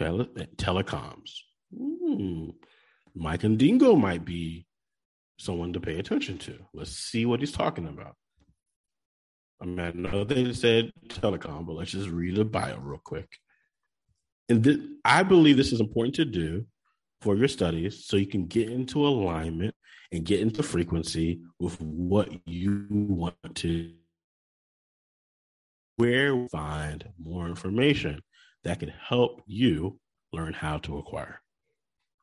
[0.00, 0.46] Okay.
[0.56, 1.30] Telecoms.
[1.76, 2.50] Hmm.
[3.14, 4.66] Mike Adenuga might be
[5.38, 6.58] someone to pay attention to.
[6.74, 8.14] Let's see what he's talking about.
[9.60, 13.28] I mean, I know they said telecom, but let's just read the bio real quick.
[14.48, 16.66] And th- I believe this is important to do
[17.22, 19.74] for your studies so you can get into alignment
[20.12, 23.92] and get into frequency with what you want to
[25.96, 28.20] where find more information
[28.66, 29.98] that can help you
[30.32, 31.40] learn how to acquire.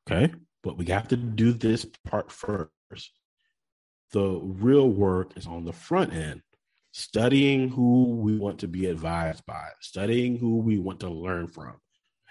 [0.06, 0.34] Okay?
[0.62, 2.70] But we have to do this part first.
[4.12, 6.42] The real work is on the front end
[6.92, 11.74] studying who we want to be advised by, studying who we want to learn from,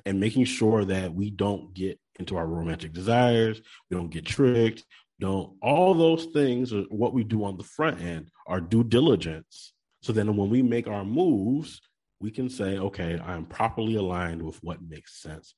[0.04, 3.60] and making sure that we don't get into our romantic desires,
[3.90, 4.84] we don't get tricked,
[5.20, 10.12] don't all those things what we do on the front end, are due diligence So
[10.12, 11.80] then when we make our moves,
[12.22, 15.54] we can say, okay, I'm properly aligned with what makes sense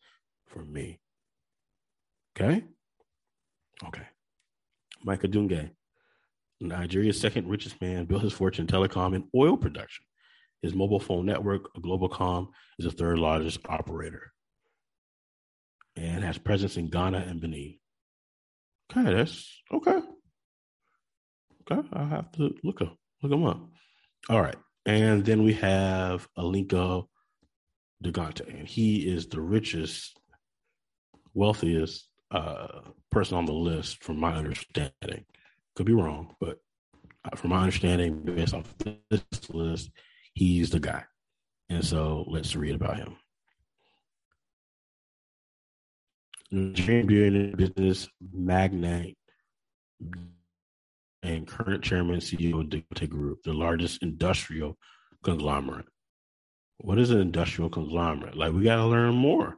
[0.46, 0.98] for me.
[2.36, 2.64] Okay?
[3.84, 4.06] Okay.
[5.04, 5.70] Mike Adenuga,
[6.60, 10.06] Nigeria's second richest man, built his fortune in telecom and oil production.
[10.62, 12.48] His mobile phone network, Globacom,
[12.78, 14.32] is the third largest operator
[15.96, 17.78] and has presence in Ghana and Benin.
[18.90, 20.00] Okay, that's okay.
[21.70, 23.60] Okay, I have to look up look them up.
[24.28, 24.56] All right,
[24.86, 27.06] and then we have Aliko
[28.02, 30.18] Dangote, and he is the richest,
[31.32, 32.80] wealthiest uh,
[33.10, 35.24] person on the list, from my understanding.
[35.76, 36.58] Could be wrong, but
[37.24, 38.74] uh, from my understanding, based off
[39.10, 39.90] this list,
[40.34, 41.04] he's the guy.
[41.68, 43.16] And so let's read about him.
[46.50, 49.16] Nigerian business magnate
[51.24, 54.76] and current chairman and CEO of Dangote Group, the largest industrial
[55.24, 55.86] conglomerate.
[56.78, 58.36] What is an industrial conglomerate?
[58.36, 59.56] Like, we got to learn more.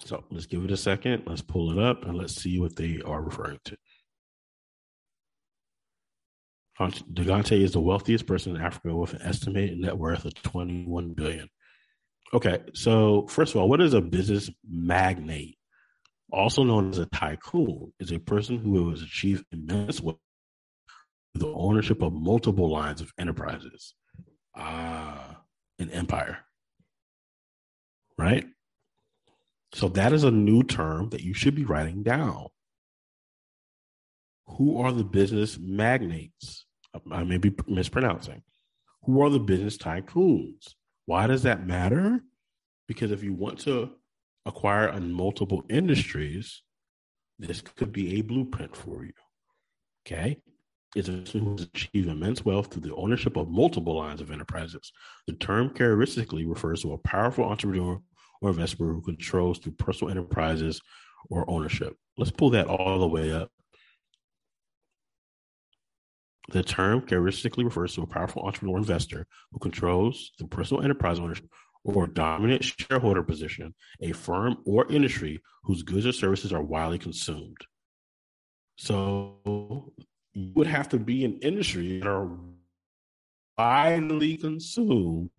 [0.00, 1.22] So let's give it a second.
[1.26, 3.76] Let's pull it up and let's see what they are referring to.
[6.80, 11.48] Dangote is the wealthiest person in Africa with an estimated net worth of 21 billion.
[12.32, 15.56] Okay, so first of all, what is a business magnate?
[16.34, 20.18] Also known as a tycoon, is a person who has achieved immense wealth
[21.34, 23.94] the ownership of multiple lines of enterprises.
[24.56, 25.42] Ah,
[25.78, 26.38] an empire.
[28.16, 28.46] Right?
[29.72, 32.46] So that is a new term that you should be writing down.
[34.46, 36.66] Who are the business magnates?
[37.10, 38.42] I may be mispronouncing.
[39.02, 40.74] Who are the business tycoons?
[41.06, 42.20] Why does that matter?
[42.86, 43.90] Because if you want to
[44.46, 46.62] acquire in multiple industries,
[47.38, 49.12] this could be a blueprint for you.
[50.06, 50.38] Okay.
[50.94, 54.30] It's a person who has achieved immense wealth through the ownership of multiple lines of
[54.30, 54.92] enterprises.
[55.26, 58.00] The term characteristically refers to a powerful entrepreneur
[58.40, 60.80] or investor who controls through personal enterprises
[61.30, 61.96] or ownership.
[62.16, 63.50] Let's pull that all the way up
[66.50, 71.46] the term characteristically refers to a powerful entrepreneur investor who controls the personal enterprise ownership
[71.84, 77.58] or dominant shareholder position, a firm or industry whose goods or services are widely consumed.
[78.76, 79.92] So
[80.32, 82.30] you would have to be an industry that are
[83.56, 85.30] widely consumed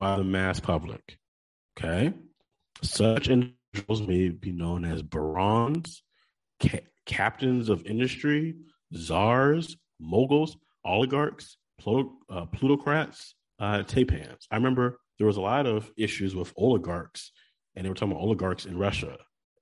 [0.00, 1.18] by the mass public.
[1.78, 2.12] Okay.
[2.82, 6.02] Such individuals may be known as barons,
[6.60, 8.56] ca- captains of industry,
[8.94, 14.46] czars, moguls, oligarchs, pluto, uh, plutocrats, uh, taipans.
[14.50, 17.32] I remember there was a lot of issues with oligarchs,
[17.76, 19.18] and they were talking about oligarchs in Russia.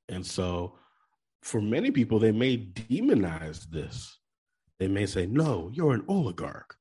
[0.08, 0.78] And so,
[1.42, 4.20] for many people, they may demonize this.
[4.78, 6.76] They may say, "No, you're an oligarch.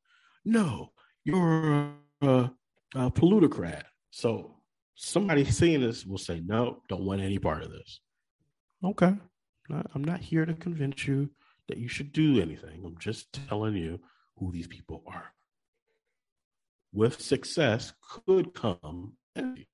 [0.45, 0.91] No,
[1.23, 1.89] you're
[2.21, 2.51] a,
[2.93, 4.59] a plutocrat." So,
[4.93, 7.99] somebody seeing this will say, "No, don't want any part of this."
[8.83, 9.15] Okay,
[9.71, 11.31] I'm not here to convince you
[11.67, 12.83] that you should do anything.
[12.85, 13.99] I'm just telling you
[14.37, 15.33] who these people are.
[16.93, 19.13] With success could come.
[19.37, 19.65] Okay.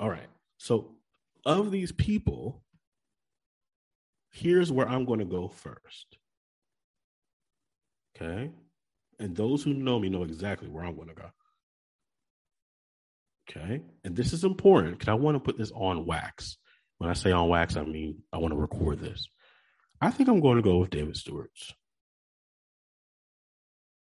[0.00, 0.26] All right.
[0.58, 0.96] So,
[1.46, 2.62] of these people,
[4.32, 6.18] here's where I'm going to go first.
[8.16, 8.50] Okay.
[9.18, 11.30] And those who know me know exactly where I'm going to go.
[13.48, 13.82] Okay.
[14.04, 16.56] And this is important because I want to put this on wax.
[16.98, 19.28] When I say on wax, I mean I want to record this.
[20.00, 21.74] I think I'm going to go with David Steward's.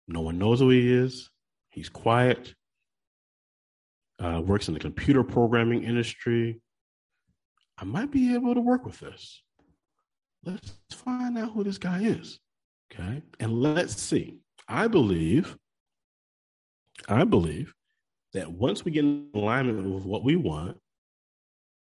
[0.09, 1.31] No one knows who he is.
[1.71, 2.55] He's quiet.
[4.19, 6.61] Uh, works in the computer programming industry.
[7.79, 9.43] I might be able to work with this.
[10.45, 12.39] Let's find out who this guy is.
[12.93, 13.23] Okay.
[13.41, 14.39] And let's see.
[14.69, 15.57] I believe,
[17.09, 17.75] I believe
[18.33, 20.79] that once we get in alignment with what we want,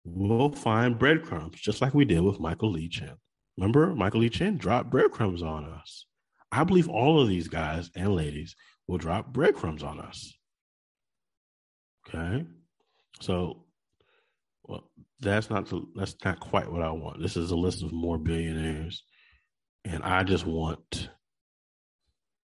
[0.04, 3.12] we'll find breadcrumbs, just like we did with Michael Lee Chin.
[3.56, 6.06] Remember, Michael Lee Chin dropped breadcrumbs on us.
[6.52, 10.32] I believe all of these guys and ladies will drop breadcrumbs on us.
[12.08, 12.44] Okay.
[13.20, 13.64] So,
[14.64, 14.90] well,
[15.20, 17.20] that's not that's not quite what I want.
[17.20, 19.04] This is a list of more billionaires,
[19.84, 21.10] and I just want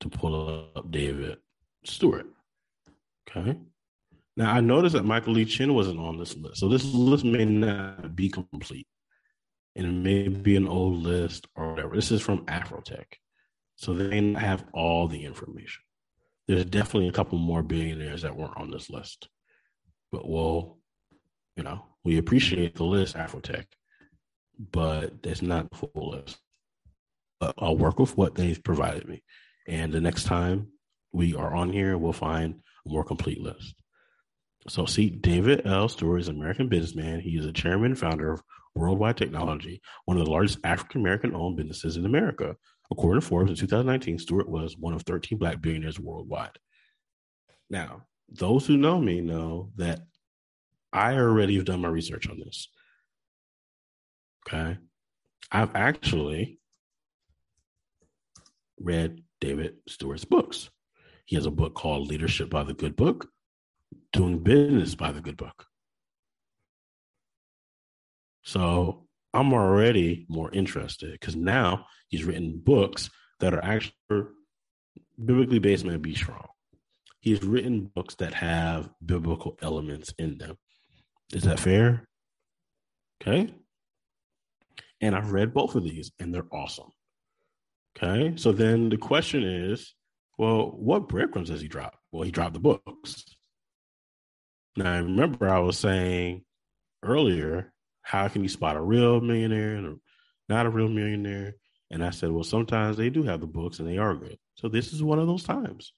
[0.01, 1.39] to pull up David
[1.85, 2.27] Steward.
[3.29, 3.59] Okay.
[4.37, 7.45] Now I noticed that Michael Lee Chin wasn't on this list, so this list may
[7.45, 8.87] not be complete,
[9.77, 11.95] and it may be an old list or whatever.
[11.95, 13.05] This is from Afrotech.
[13.77, 15.83] So they have all the information.
[16.47, 19.29] There's definitely a couple more billionaires that weren't on this list.
[20.11, 20.79] But we'll,
[21.57, 23.67] you know, we appreciate the list, Afrotech.
[24.59, 26.39] but that's not the full list.
[27.41, 29.23] But I'll work with what they've provided me.
[29.67, 30.69] And the next time
[31.13, 33.75] we are on here, we'll find a more complete list.
[34.69, 35.89] So, see, David L.
[35.89, 37.21] Steward is an American businessman.
[37.21, 38.43] He is a chairman and founder of
[38.75, 42.57] Worldwide Technology, one of the largest African American owned businesses in America.
[42.93, 46.59] According to Forbes in 2019, Steward was one of 13 black billionaires worldwide.
[47.71, 50.03] Now, those who know me know that
[50.93, 52.69] I already have done my research on this.
[54.47, 54.77] Okay.
[55.51, 56.59] I've actually
[58.79, 60.69] read David Steward's books.
[61.25, 63.31] He has a book called Leadership by the Good Book,
[64.13, 65.65] Doing Business by the Good Book.
[68.43, 73.11] So I'm already more interested because now he's written books
[73.41, 73.95] that are actually
[75.25, 76.47] biblically based, may be strong.
[77.21, 80.59] He's written books that have biblical elements in them.
[81.33, 82.09] Is that fair?
[83.21, 83.55] Okay.
[85.01, 86.91] And I've read both of these and they're awesome.
[87.97, 88.35] Okay.
[88.37, 89.95] So then the question is
[90.39, 91.97] well, what breadcrumbs does he drop?
[92.11, 93.25] Well, he dropped the books.
[94.77, 96.43] Now, I remember I was saying
[97.03, 97.72] earlier,
[98.03, 99.95] how can you spot a real millionaire and a,
[100.49, 101.55] not a real millionaire?
[101.91, 104.39] And I said, well, sometimes they do have the books and they are good.
[104.55, 105.93] So this is one of those times.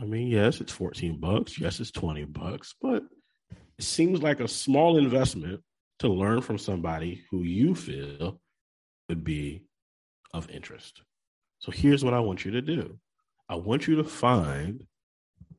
[0.00, 1.58] I mean, yes, it's 14 bucks.
[1.58, 3.02] Yes, it's 20 bucks, but
[3.78, 5.60] it seems like a small investment
[6.00, 8.40] to learn from somebody who you feel
[9.08, 9.62] would be
[10.34, 11.02] of interest.
[11.60, 12.98] So here's what I want you to do
[13.48, 14.84] I want you to find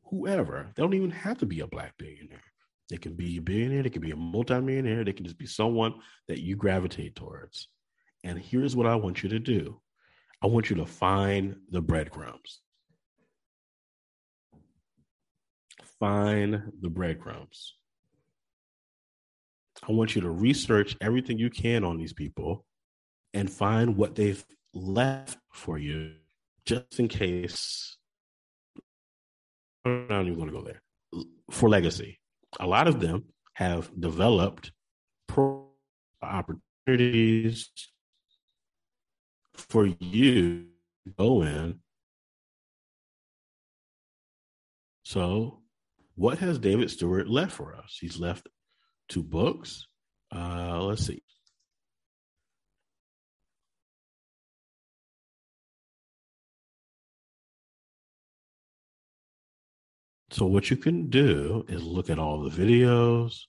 [0.10, 2.44] whoever, they don't even have to be a black billionaire.
[2.90, 5.96] They can be a billionaire, they can be a multimillionaire, they can just be someone
[6.28, 7.68] that you gravitate towards.
[8.24, 9.82] And here's what I want you to do
[10.42, 12.62] I want you to find the breadcrumbs.
[16.00, 17.76] Find the breadcrumbs.
[19.88, 22.66] I want you to research everything you can on these people
[23.34, 26.16] and find what they've left for you
[26.66, 27.98] just in case.
[29.86, 30.82] I'm not even going to go there.
[31.52, 32.20] For legacy,
[32.60, 34.72] a lot of them have developed
[35.28, 35.68] pro
[36.22, 37.70] opportunities
[39.54, 40.66] for you
[41.06, 41.80] to go in.
[45.04, 45.62] So,
[46.16, 47.98] what has David Steward left for us?
[48.00, 48.48] He's left
[49.10, 49.88] two books.
[50.34, 51.22] Uh, let's see.
[60.34, 63.42] So, what you can do is look at all the videos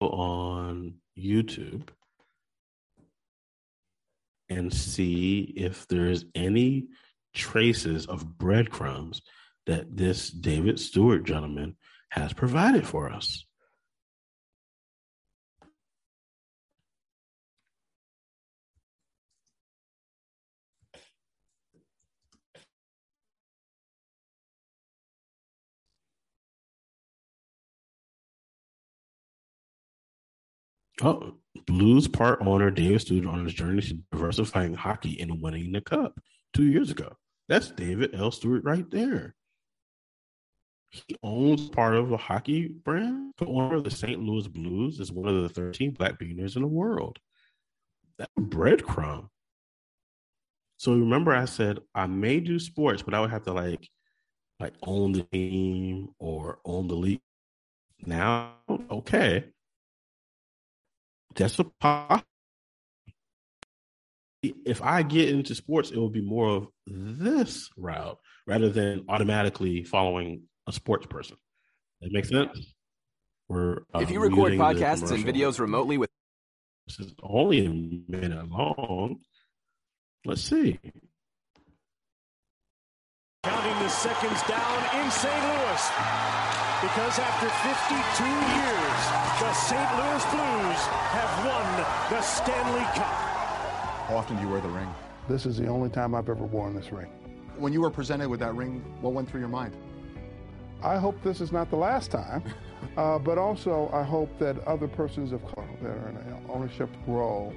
[0.00, 1.90] on YouTube
[4.48, 6.88] and see if there's any
[7.32, 9.22] traces of breadcrumbs
[9.66, 11.76] that this David Steward gentleman
[12.08, 13.44] has provided for us.
[31.02, 31.34] Oh,
[31.66, 36.20] Blues part owner David Steward on his journey to diversifying hockey and winning the cup
[36.52, 37.16] two years ago.
[37.48, 38.30] That's David L.
[38.30, 39.34] Steward right there.
[40.90, 43.34] He owns part of a hockey brand.
[43.38, 44.20] The owner of the St.
[44.20, 47.18] Louis Blues is one of the 13 black billionaires in the world.
[48.18, 49.28] That breadcrumb.
[50.76, 53.88] So remember, I said I may do sports, but I would have to like,
[54.58, 57.20] like own the team or own the league.
[58.04, 58.54] Now,
[58.90, 59.44] okay,
[61.34, 62.26] that's a possibility.
[64.42, 69.84] If I get into sports, it will be more of this route rather than automatically
[69.84, 71.36] following a sports person.
[72.00, 72.74] That makes sense.
[73.48, 76.08] We're uh, if you record podcasts and videos remotely with
[76.86, 79.18] this is only a minute long.
[80.24, 80.78] Let's see.
[83.60, 85.44] Counting the seconds down in St.
[85.44, 85.90] Louis.
[86.80, 89.02] Because after 52 years,
[89.38, 89.96] the St.
[89.98, 90.80] Louis Blues
[91.12, 93.04] have won the Stanley Cup.
[94.08, 94.88] How often do you wear the ring?
[95.28, 97.08] This is the only time I've ever worn this ring.
[97.58, 99.76] When you were presented with that ring, what went through your mind?
[100.82, 102.42] I hope this is not the last time,
[102.96, 106.88] uh, but also I hope that other persons of color that are in an ownership
[107.06, 107.52] role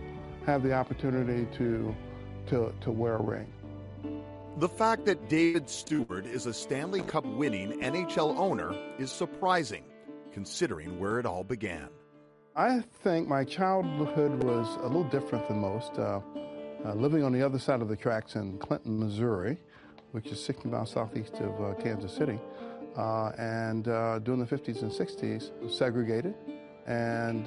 [0.45, 1.95] have the opportunity to,
[2.47, 3.47] to, to wear a ring.
[4.57, 9.83] The fact that David Steward is a Stanley Cup winning NHL owner is surprising,
[10.31, 11.89] considering where it all began.
[12.55, 15.93] I think my childhood was a little different than most.
[15.97, 16.19] Uh,
[16.85, 19.57] uh, living on the other side of the tracks in Clinton, Missouri,
[20.11, 22.39] which is 60 miles southeast of uh, Kansas City,
[22.95, 26.35] uh, and uh, during the 50s and 60s, segregated,
[26.85, 27.45] and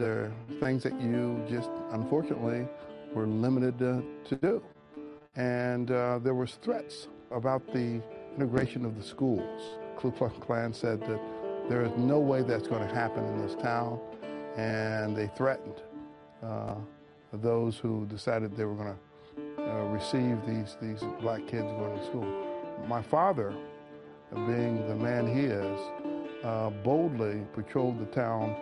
[0.58, 2.66] things that you just unfortunately
[3.14, 4.60] were limited to do.
[5.36, 8.00] And uh, there was threats about the
[8.34, 9.78] integration of the schools.
[9.96, 11.20] Ku Klux Klan said that
[11.68, 14.00] there is no way that's going to happen in this town,
[14.56, 15.82] and they threatened
[16.42, 16.74] uh,
[17.32, 22.04] those who decided they were going to uh, receive these, these black kids going to
[22.06, 22.46] school.
[22.86, 23.54] My father,
[24.32, 25.80] being the man he is,
[26.44, 28.54] uh, boldly patrolled the town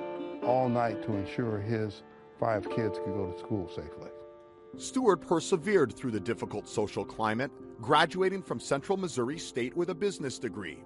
[0.43, 2.03] all night to ensure his
[2.41, 4.11] five kids could go to school safely.
[4.77, 10.39] Steward persevered through the difficult social climate, graduating from Central Missouri State with a business
[10.39, 10.83] degree.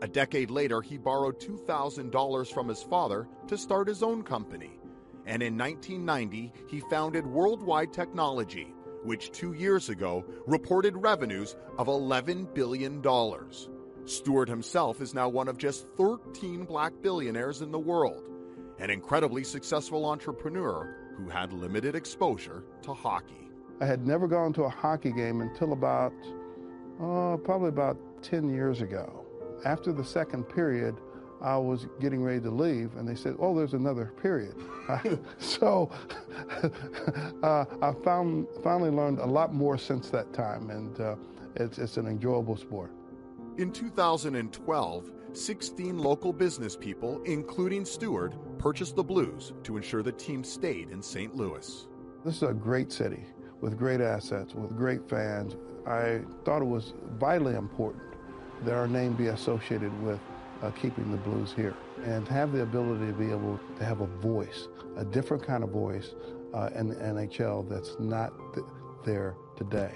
[0.00, 4.78] A decade later, he borrowed $2,000 from his father to start his own company.
[5.26, 12.54] And in 1990, he founded Worldwide Technology, which two years ago reported revenues of $11
[12.54, 13.02] billion.
[14.04, 18.28] Steward himself is now one of just 13 black billionaires in the world,
[18.78, 23.48] an incredibly successful entrepreneur who had limited exposure to hockey.
[23.80, 26.12] I had never gone to a hockey game until about,
[27.00, 29.22] uh, probably about 10 years ago
[29.64, 30.96] after the second period,
[31.40, 34.54] I was getting ready to leave, and they said, "Oh, there's another period."
[35.38, 35.90] so
[37.42, 41.16] uh, I found finally learned a lot more since that time, and uh,
[41.56, 42.92] it's, it's an enjoyable sport.
[43.58, 50.44] In 2012, 16 local business people, including Steward, purchased the Blues to ensure the team
[50.44, 51.34] stayed in St.
[51.34, 51.86] Louis.
[52.24, 53.24] This is a great city
[53.60, 55.56] with great assets, with great fans.
[55.86, 58.02] I thought it was vitally important
[58.64, 60.20] that our name be associated with
[60.62, 61.74] uh, keeping the blues here
[62.04, 65.70] and have the ability to be able to have a voice, a different kind of
[65.70, 66.14] voice
[66.54, 68.66] uh, in the NHL that's not th-
[69.04, 69.94] there today.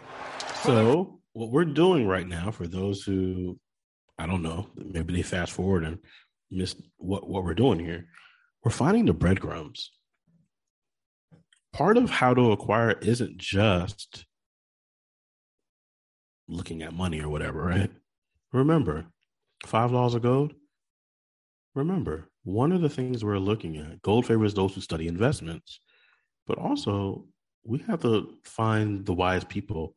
[0.62, 3.58] So, what we're doing right now, for those who,
[4.18, 5.98] I don't know, maybe they fast forward and
[6.50, 8.06] missed what, what we're doing here,
[8.64, 9.90] we're finding the breadcrumbs.
[11.72, 14.24] Part of how to acquire isn't just
[16.48, 17.90] looking at money or whatever, right?
[18.52, 19.06] Remember,
[19.66, 20.54] five laws of gold.
[21.74, 25.80] Remember, one of the things we're looking at, gold favors those who study investments,
[26.46, 27.26] but also
[27.64, 29.94] we have to find the wise people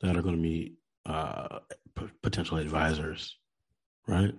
[0.00, 1.58] that are going to be uh,
[1.96, 3.36] p- potential advisors,
[4.06, 4.34] right?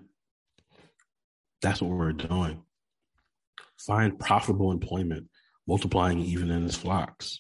[1.62, 2.64] That's what we're doing.
[3.78, 5.30] Find profitable employment,
[5.68, 7.40] multiplying even in its flocks.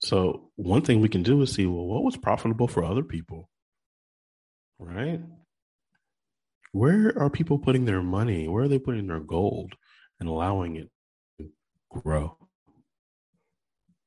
[0.00, 3.50] So, one thing we can do is see, well, what was profitable for other people?
[4.80, 5.20] right?
[6.72, 8.48] Where are people putting their money?
[8.48, 9.74] Where are they putting their gold
[10.18, 10.90] and allowing it
[11.38, 11.50] to
[11.90, 12.36] grow?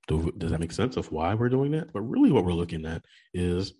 [0.07, 1.93] Do, does that make sense of why we're doing that?
[1.93, 3.03] But really, what we're looking at
[3.33, 3.73] is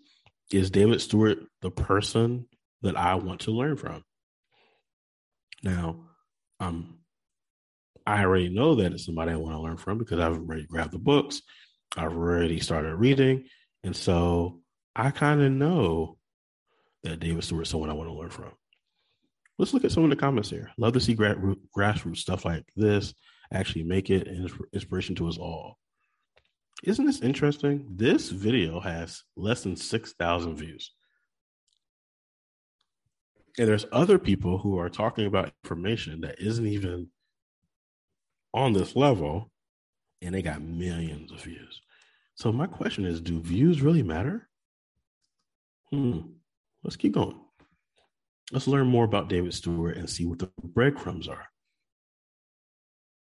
[0.54, 2.48] is David Steward the person
[2.84, 4.04] that I want to learn from?
[5.64, 6.06] Now,
[6.60, 7.00] um,
[8.06, 10.92] I already know that it's somebody I want to learn from because I've already grabbed
[10.92, 11.42] the books,
[11.98, 13.46] I've already started reading,
[13.84, 14.62] and so
[14.96, 16.18] I kind of know
[17.04, 18.52] that David Steward is someone I want to learn from.
[19.58, 20.72] Let's look at some of the comments here.
[20.78, 23.14] Love to see grassroots stuff like this
[23.52, 25.78] actually make it an inspiration to us all.
[26.82, 27.86] Isn't this interesting?
[27.90, 30.92] This video has less than 6,000 views.
[33.58, 37.10] And there's other people who are talking about information that isn't even
[38.54, 39.52] on this level,
[40.22, 41.82] and they got millions of views.
[42.36, 44.50] So my question is, do views really matter?
[45.92, 46.20] Hmm.
[46.84, 47.40] Let's keep going.
[48.52, 51.46] Let's learn more about David Steward and see what the breadcrumbs are.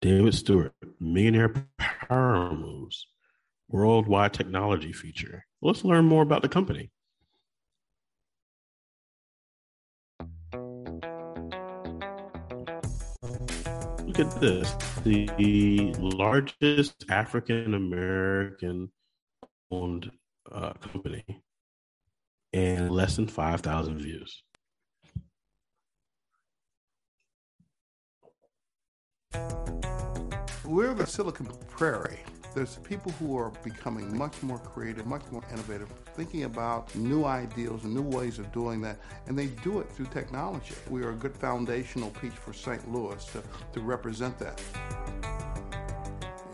[0.00, 3.06] David Steward, Millionaire Power Moves,
[3.70, 5.44] Worldwide Technology Feature.
[5.60, 6.90] Let's learn more about the company.
[14.06, 18.90] Look at this the largest African American
[19.70, 20.10] owned
[20.50, 21.24] uh, company
[22.52, 24.42] and less than 5,000 views.
[30.64, 32.20] We're the Silicon Prairie.
[32.54, 37.84] There's people who are becoming much more creative, much more innovative, thinking about new ideals
[37.84, 40.74] and new ways of doing that, and they do it through technology.
[40.90, 42.90] We are a good foundational piece for St.
[42.92, 43.42] Louis to,
[43.74, 44.60] to represent that.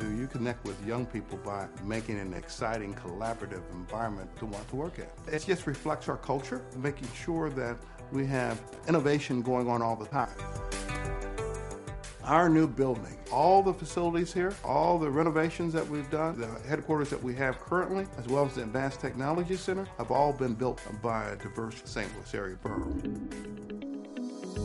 [0.00, 4.98] You connect with young people by making an exciting, collaborative environment to want to work
[4.98, 5.06] in.
[5.32, 7.78] It just reflects our culture, making sure that
[8.12, 10.28] we have innovation going on all the time.
[12.26, 17.10] Our new building, all the facilities here, all the renovations that we've done, the headquarters
[17.10, 20.80] that we have currently, as well as the Advanced Technology Center, have all been built
[21.02, 22.10] by a diverse St.
[22.16, 23.28] Louis area firm.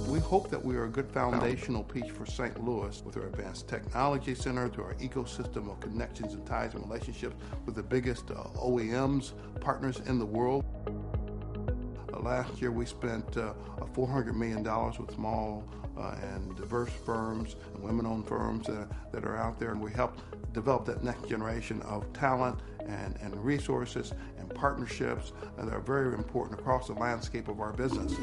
[0.07, 2.63] We hope that we are a good foundational piece for St.
[2.63, 7.35] Louis with our Advanced Technology Center, through our ecosystem of connections and ties and relationships
[7.65, 10.63] with the biggest uh, OEMs, partners in the world.
[12.17, 13.53] Last year, we spent uh,
[13.93, 15.63] $400 million with small
[15.97, 20.21] uh, and diverse firms and women-owned firms that are out there, and we helped
[20.53, 26.59] develop that next generation of talent and, and resources and partnerships that are very important
[26.59, 28.15] across the landscape of our business.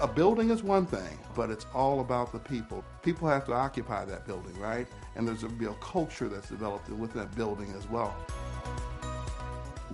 [0.00, 2.84] A building is one thing, but it's all about the people.
[3.02, 4.86] People have to occupy that building, right?
[5.16, 8.14] And there's a real culture that's developed within that building as well.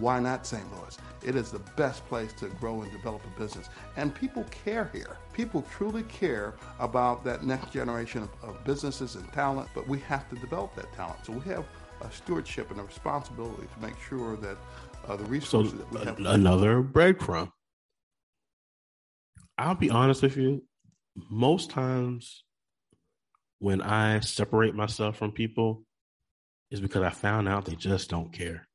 [0.00, 0.64] Why not St.
[0.74, 0.96] Louis?
[1.22, 3.68] It is the best place to grow and develop a business.
[3.96, 5.18] And people care here.
[5.32, 10.28] People truly care about that next generation of, of businesses and talent, but we have
[10.30, 11.24] to develop that talent.
[11.24, 11.66] So we have
[12.00, 14.56] a stewardship and a responsibility to make sure that
[15.06, 16.18] uh, the resources so, that we have.
[16.18, 17.50] Another breadcrumb.
[19.58, 20.64] I'll be honest with you.
[21.28, 22.44] Most times
[23.58, 25.84] when I separate myself from people
[26.70, 28.66] is because I found out they just don't care.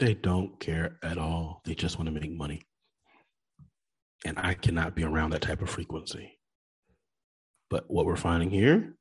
[0.00, 1.60] They don't care at all.
[1.66, 2.62] They just want to make money.
[4.24, 6.38] And I cannot be around that type of frequency.
[7.68, 8.94] But what we're finding here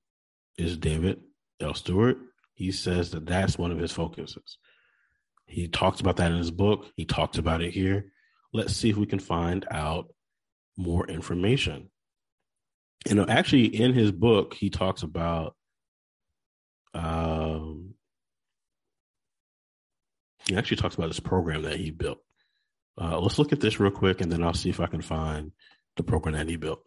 [0.58, 1.22] is David
[1.62, 1.74] L.
[1.74, 2.18] Steward.
[2.54, 4.58] He says that that's one of his focuses.
[5.47, 6.86] He talks about that in his book.
[6.97, 8.12] He talks about it here.
[8.52, 10.14] Let's see if we can find out
[10.78, 11.89] more information.
[13.10, 15.56] Know, actually, in his book, he talks about
[16.93, 17.68] um,
[20.50, 22.20] he actually talks about this program that he built.
[23.00, 25.52] Uh, let's look at this real quick, and then I'll see if I can find
[25.95, 26.84] the program that he built.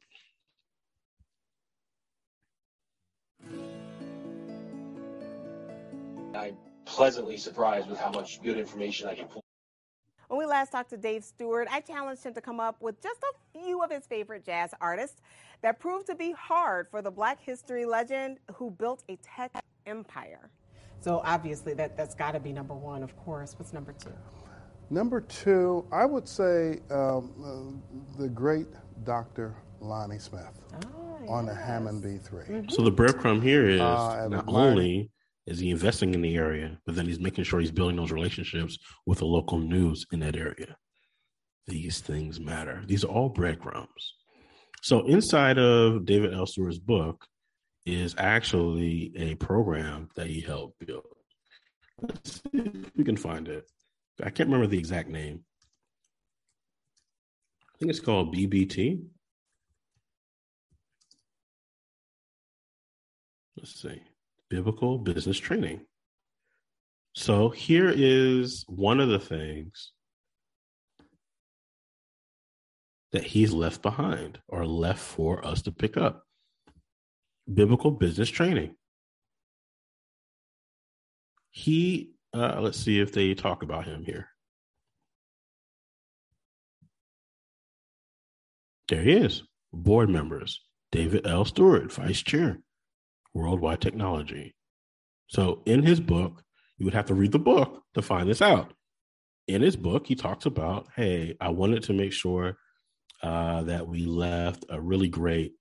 [6.35, 9.45] I'm pleasantly surprised with how much good information I can pull.
[10.29, 13.21] When we last talked to Dave Steward, I challenged him to come up with just
[13.23, 15.21] a few of his favorite jazz artists
[15.61, 19.53] that proved to be hard for the black history legend who built a tech
[19.87, 20.51] empire.
[21.03, 23.57] So obviously that, that's got to be number one, of course.
[23.59, 24.13] What's number two?
[24.89, 28.69] Number two, I would say um, uh, the great
[29.03, 29.57] Dr.
[29.81, 30.61] Lonnie Smith
[30.95, 31.57] oh, on yes.
[31.57, 32.31] the Hammond B3.
[32.31, 32.69] Mm-hmm.
[32.69, 35.11] So the breadcrumb here is uh, not only
[35.45, 38.79] is he investing in the area, but then he's making sure he's building those relationships
[39.05, 40.77] with the local news in that area.
[41.67, 42.85] These things matter.
[42.87, 44.15] These are all breadcrumbs.
[44.83, 46.47] So inside of David L.
[46.47, 47.27] Steward's book,
[47.85, 51.05] is actually a program that he helped build.
[52.01, 53.71] Let's see if we can find it.
[54.23, 55.45] I can't remember the exact name.
[57.63, 59.03] I think it's called BBT.
[63.57, 64.03] Let's see.
[64.49, 65.81] Biblical Business Training.
[67.15, 69.93] So here is one of the things
[73.13, 76.25] that he's left behind or left for us to pick up
[77.53, 78.75] biblical business training.
[81.51, 84.29] He, uh, let's see if they talk about him here.
[88.89, 89.43] There he is.
[89.73, 91.45] Board members David L.
[91.45, 92.59] Steward, Vice Chair,
[93.33, 94.55] Worldwide Technology.
[95.29, 96.43] So in his book,
[96.77, 98.75] you would have to read the book to find this out.
[99.49, 102.59] In his book, he talks about hey, I wanted to make sure
[103.23, 105.53] uh, that we left a really great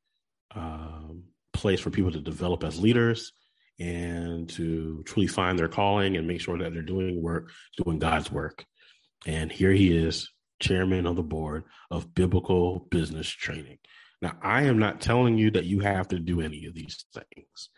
[0.53, 1.23] um,
[1.62, 3.34] place for people to develop as leaders
[3.80, 7.51] and to truly find their calling and make sure that they're doing work,
[7.84, 8.66] doing God's work.
[9.26, 13.78] And here he is, chairman of the board of biblical business training.
[14.22, 17.70] Now, I am not telling you that you have to do any of these things.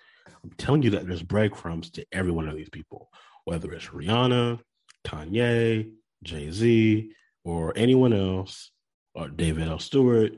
[0.44, 3.10] I'm telling you that there's breadcrumbs to every one of these people,
[3.46, 4.60] whether it's Rihanna,
[5.06, 5.90] Kanye,
[6.24, 7.12] Jay Z,
[7.46, 8.72] or anyone else,
[9.16, 9.80] or David L.
[9.80, 10.38] Steward.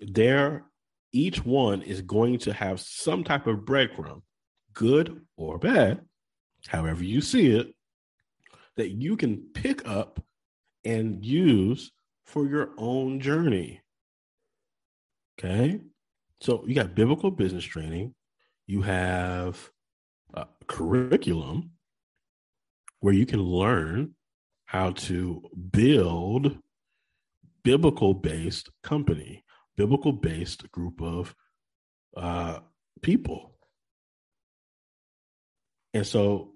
[0.00, 0.67] There
[1.12, 4.22] each one is going to have some type of breadcrumb,
[4.74, 6.02] good or bad,
[6.66, 7.74] however you see it,
[8.76, 10.22] that you can pick up
[10.84, 11.90] and use
[12.24, 13.80] for your own journey.
[15.38, 15.80] Okay.
[16.40, 18.14] So you got biblical business training,
[18.66, 19.70] you have
[20.34, 21.72] a curriculum
[23.00, 24.14] where you can learn
[24.66, 26.58] how to build
[27.64, 29.44] biblical based company
[29.78, 31.34] biblical based group of
[32.16, 32.58] uh,
[33.00, 33.54] people.
[35.94, 36.54] And so,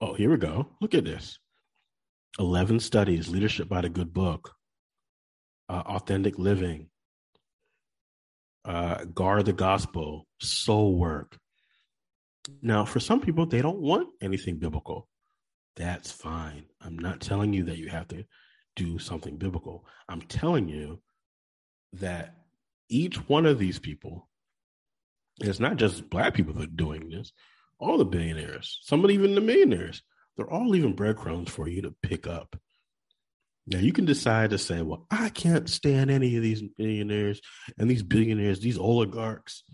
[0.00, 0.68] oh, here we go.
[0.80, 1.40] Look at this
[2.38, 4.54] 11 studies, leadership by the good book,
[5.68, 6.88] uh, authentic living,
[8.64, 11.36] uh, guard the gospel, soul work.
[12.62, 15.08] Now, for some people, they don't want anything biblical.
[15.74, 16.66] That's fine.
[16.80, 18.24] I'm not telling you that you have to
[18.76, 19.84] do something biblical.
[20.08, 21.00] I'm telling you
[21.94, 22.34] that
[22.88, 24.28] each one of these people,
[25.40, 27.32] it's not just black people that are doing this,
[27.78, 30.02] all the billionaires, some of even the millionaires,
[30.36, 32.56] they're all leaving breadcrumbs for you to pick up.
[33.66, 37.40] Now you can decide to say, well, I can't stand any of these millionaires
[37.78, 39.64] and these billionaires, these oligarchs.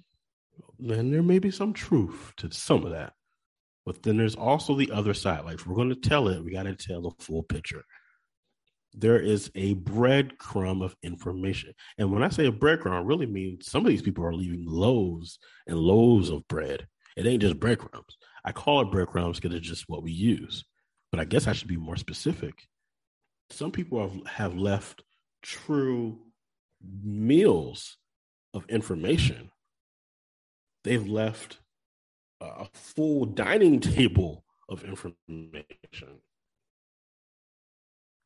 [0.79, 3.13] And there may be some truth to some of that.
[3.85, 5.45] But then there's also the other side.
[5.45, 7.85] Like if we're going to tell it, we got to tell the full picture.
[8.95, 11.75] There is a breadcrumb of information.
[11.99, 14.65] And when I say a breadcrumb, I really mean some of these people are leaving
[14.67, 16.87] loaves and loaves of bread.
[17.17, 18.19] It ain't just breadcrumbs.
[18.45, 20.65] I call it breadcrumbs because it's just what we use.
[21.11, 22.55] But I guess I should be more specific.
[23.51, 25.03] Some people have, have left
[25.43, 26.19] true
[27.03, 27.97] meals
[28.55, 29.51] of information.
[30.85, 31.59] They've left
[32.41, 36.21] a full dining table of information.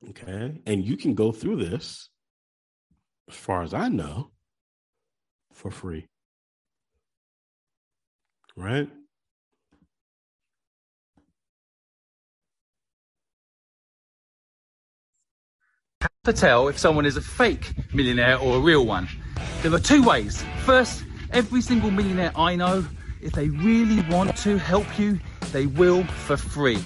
[0.05, 0.61] Okay.
[0.67, 2.11] And you can go through this,
[3.29, 4.31] as far as I know,
[5.53, 6.07] for free.
[8.57, 8.89] Right?
[16.01, 19.09] How to tell if someone is a fake millionaire or a real one.
[19.63, 20.45] There are two ways.
[20.65, 22.85] First, every single millionaire I know
[23.21, 25.19] if they really want to help you,
[25.53, 26.79] they will for free.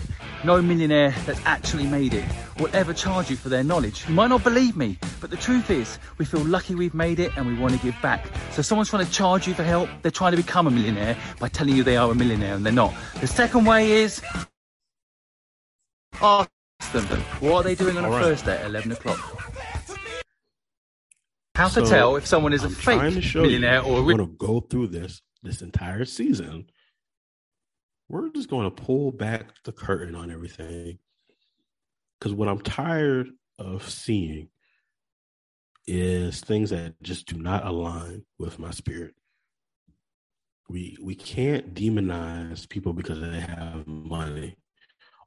[0.42, 2.24] No millionaire that's actually made it
[2.58, 4.08] will ever charge you for their knowledge.
[4.08, 7.36] You might not believe me, but the truth is, we feel lucky we've made it
[7.36, 8.26] and we want to give back.
[8.52, 11.48] So someone's trying to charge you for help, they're trying to become a millionaire by
[11.48, 12.94] telling you they are a millionaire and they're not.
[13.20, 14.22] The second way is
[16.22, 16.48] ask
[16.92, 17.04] them,
[17.40, 18.24] what are they doing on All a right.
[18.24, 19.18] Thursday at 11 o'clock?
[21.54, 24.16] How so to tell if someone is I'm a fake millionaire you, or a real...
[24.16, 26.70] going to go through this this entire season,
[28.10, 30.98] we're just going to pull back the curtain on everything.
[32.18, 34.48] Because what I'm tired of seeing
[35.86, 39.14] is things that just do not align with my spirit.
[40.68, 44.56] We we can't demonize people because they have money.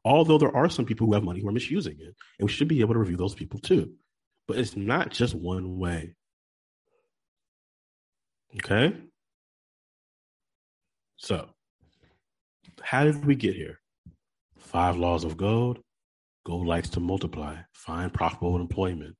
[0.05, 2.67] Although there are some people who have money who are misusing it, and we should
[2.67, 3.93] be able to review those people too.
[4.47, 6.15] But it's not just one way.
[8.57, 8.93] Okay?
[11.15, 11.53] So,
[12.84, 13.79] how did we get here?
[14.57, 15.79] Five laws of gold.
[16.45, 17.57] Gold likes to multiply.
[17.73, 19.15] Find profitable employment.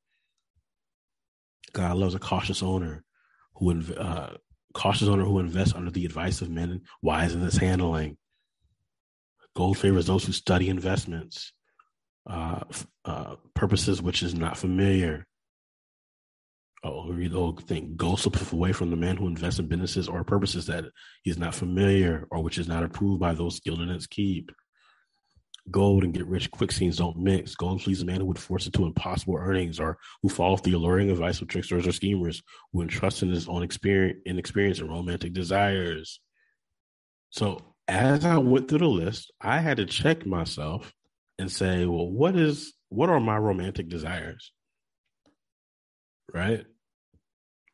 [1.72, 3.03] God loves a cautious owner
[3.55, 4.36] who uh,
[4.74, 8.18] cautious owner who invests under the advice of men wise in his handling.
[9.55, 11.53] Gold favors those who study investments,
[12.28, 12.61] uh,
[13.05, 15.26] uh, purposes which is not familiar,
[16.84, 17.96] oh, whole thing.
[17.96, 20.86] Go slip away from the man who invests in businesses or purposes that
[21.24, 24.52] he is not familiar or which is not approved by those skilled in its keep.
[25.72, 27.56] Gold and get rich quick schemes don't mix.
[27.56, 31.10] Gold a man who would force it to impossible earnings or who follows the alluring
[31.10, 36.20] advice of tricksters or schemers who entrust in his own experience, inexperience and romantic desires.
[37.30, 40.94] So as I went through the list, I had to check myself
[41.40, 44.52] and say, well, what is what are my romantic desires?
[46.32, 46.66] Right?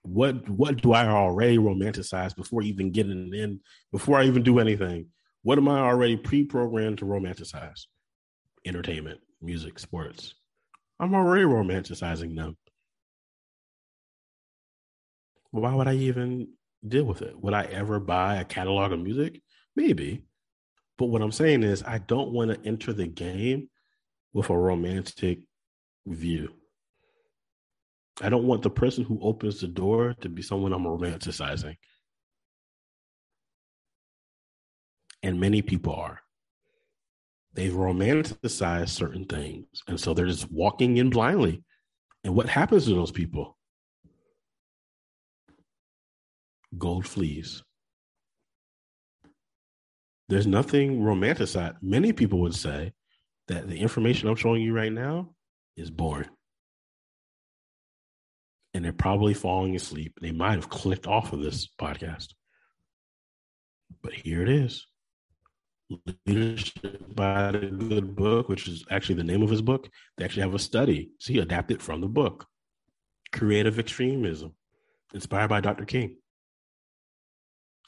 [0.03, 3.59] What what do I already romanticize before even getting in
[3.91, 5.07] before I even do anything?
[5.43, 7.85] What am I already pre-programmed to romanticize?
[8.65, 10.35] Entertainment, music, sports.
[10.99, 12.57] I'm already romanticizing them.
[15.51, 16.49] Why would I even
[16.87, 17.39] deal with it?
[17.41, 19.41] Would I ever buy a catalog of music?
[19.75, 20.23] Maybe.
[20.97, 23.69] But what I'm saying is I don't want to enter the game
[24.33, 25.39] with a romantic
[26.05, 26.58] view.
[28.21, 31.77] I don't want the person who opens the door to be someone I'm romanticizing.
[35.23, 36.19] And many people are.
[37.53, 39.65] They've romanticized certain things.
[39.87, 41.63] And so they're just walking in blindly.
[42.23, 43.57] And what happens to those people?
[46.77, 47.63] Gold flees.
[50.27, 51.77] There's nothing romanticized.
[51.81, 52.93] Many people would say
[53.47, 55.33] that the information I'm showing you right now
[55.75, 56.29] is boring
[58.73, 60.17] and they're probably falling asleep.
[60.21, 62.33] They might have clicked off of this podcast.
[64.01, 64.85] But here it is.
[66.25, 69.89] Leadership by the Good Book, which is actually the name of his book.
[70.17, 71.11] They actually have a study.
[71.19, 72.45] See, adapted from the book.
[73.31, 74.53] Creative Extremism,
[75.13, 75.85] inspired by Dr.
[75.85, 76.17] King.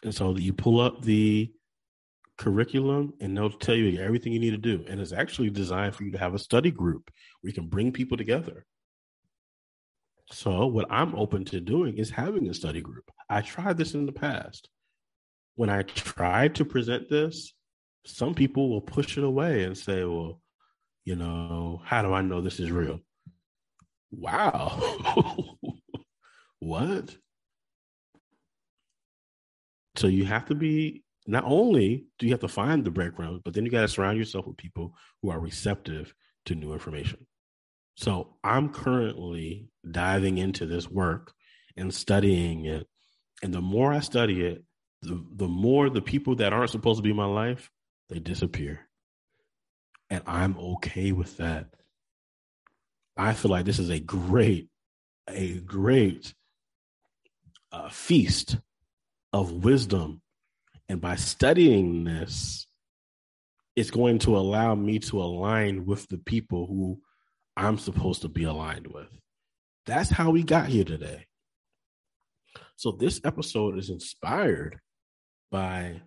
[0.04, 1.52] And so you pull up the
[2.38, 4.84] curriculum and they'll tell you everything you need to do.
[4.88, 7.12] And it's actually designed for you to have a study group
[7.42, 8.66] where you can bring people together
[10.32, 13.12] so, what I'm open to doing is having a study group.
[13.30, 14.70] I tried this in the past.
[15.56, 17.54] When I tried to present this,
[18.06, 20.42] some people will push it away and say, well,
[21.04, 23.00] you know, how do I know this is real?
[24.12, 25.58] Wow.
[26.60, 27.16] what?
[29.98, 33.54] So you have to be not only do you have to find the breadcrumbs, but
[33.54, 36.14] then you got to surround yourself with people who are receptive
[36.46, 37.28] to new information.
[38.02, 41.34] So I'm currently diving into this work
[41.78, 42.88] and studying it.
[43.44, 44.64] And the more I study it,
[45.04, 47.70] the, the more the people that aren't supposed to be in my life,
[48.10, 48.88] they disappear.
[50.10, 51.68] And I'm okay with that.
[53.16, 54.70] I feel like this is a great,
[55.30, 56.34] a great
[57.72, 58.58] uh, feast
[59.32, 60.24] of wisdom.
[60.90, 62.66] And by studying this,
[63.76, 67.00] it's going to allow me to align with the people who
[67.62, 69.08] I'm supposed to be aligned with.
[69.86, 71.28] That's how we got here today.
[72.76, 74.80] So, this episode is inspired
[75.52, 76.02] by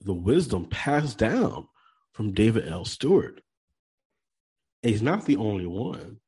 [0.00, 1.66] the wisdom passed down
[2.12, 2.84] from David L.
[2.84, 3.42] Steward.
[4.84, 6.18] And he's not the only one.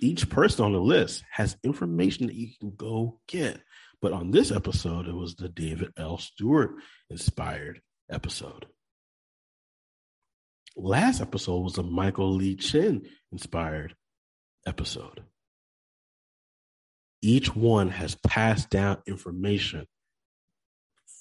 [0.00, 3.60] Each person on the list has information that you can go get.
[4.00, 6.16] But on this episode, it was the David L.
[6.16, 6.76] Steward
[7.10, 8.64] inspired episode.
[10.76, 13.94] Last episode was a Michael Lee Chin inspired
[14.66, 15.22] episode.
[17.22, 19.86] Each one has passed down information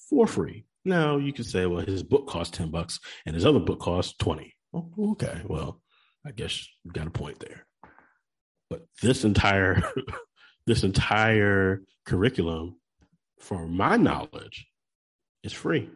[0.09, 0.65] for free.
[0.85, 4.19] Now you can say, well, his book cost 10 bucks and his other book cost
[4.19, 4.53] 20.
[4.73, 5.81] Oh, okay, well,
[6.25, 7.65] I guess you got a point there.
[8.69, 9.83] But this entire
[10.65, 12.77] this entire curriculum,
[13.39, 14.67] for my knowledge,
[15.43, 15.89] is free.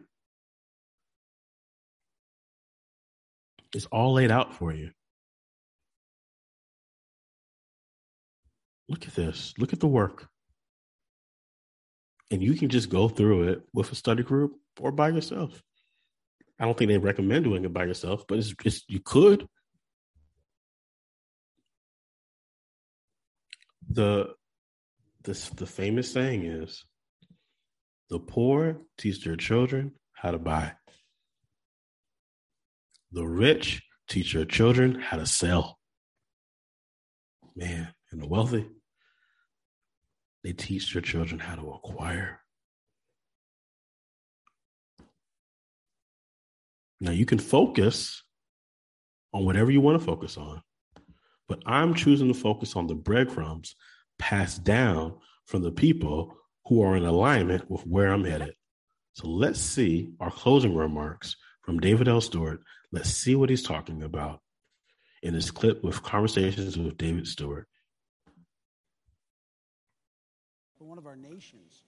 [3.74, 4.90] It's all laid out for you.
[8.88, 9.52] Look at this.
[9.58, 10.28] Look at the work.
[12.30, 15.62] And you can just go through it with a study group or by yourself.
[16.58, 19.46] I don't think they recommend doing it by yourself, but it's, just you could.
[23.90, 24.34] The
[25.24, 26.84] this the famous saying is
[28.10, 30.72] the poor teach their children how to buy.
[33.12, 35.78] The rich teach their children how to sell.
[37.56, 38.66] Man, and the wealthy,
[40.44, 42.40] they teach their children how to acquire.
[47.00, 48.22] Now you can focus
[49.32, 50.62] on whatever you want to focus on,
[51.48, 53.74] but I'm choosing to focus on the breadcrumbs
[54.18, 56.34] passed down from the people
[56.66, 58.54] who are in alignment with where I'm headed.
[59.14, 61.36] So let's see our closing remarks
[61.68, 62.22] from David L.
[62.22, 62.62] Steward
[62.92, 64.40] Let's see what he's talking about
[65.22, 67.66] in this clip with conversations with David Steward.
[70.78, 71.82] One of our nation's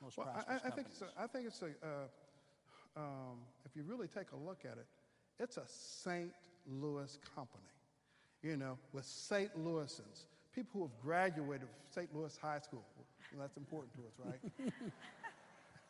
[0.00, 3.74] most well, prosperous I, I think it's a, I think it's a, uh, um, if
[3.74, 4.86] you really take a look at it,
[5.40, 6.30] it's a St.
[6.70, 7.64] Louis company,
[8.44, 9.50] you know, with St.
[9.58, 12.14] Louisans, people who have graduated from St.
[12.14, 12.84] Louis High School.
[13.32, 14.72] Well, that's important to us, right?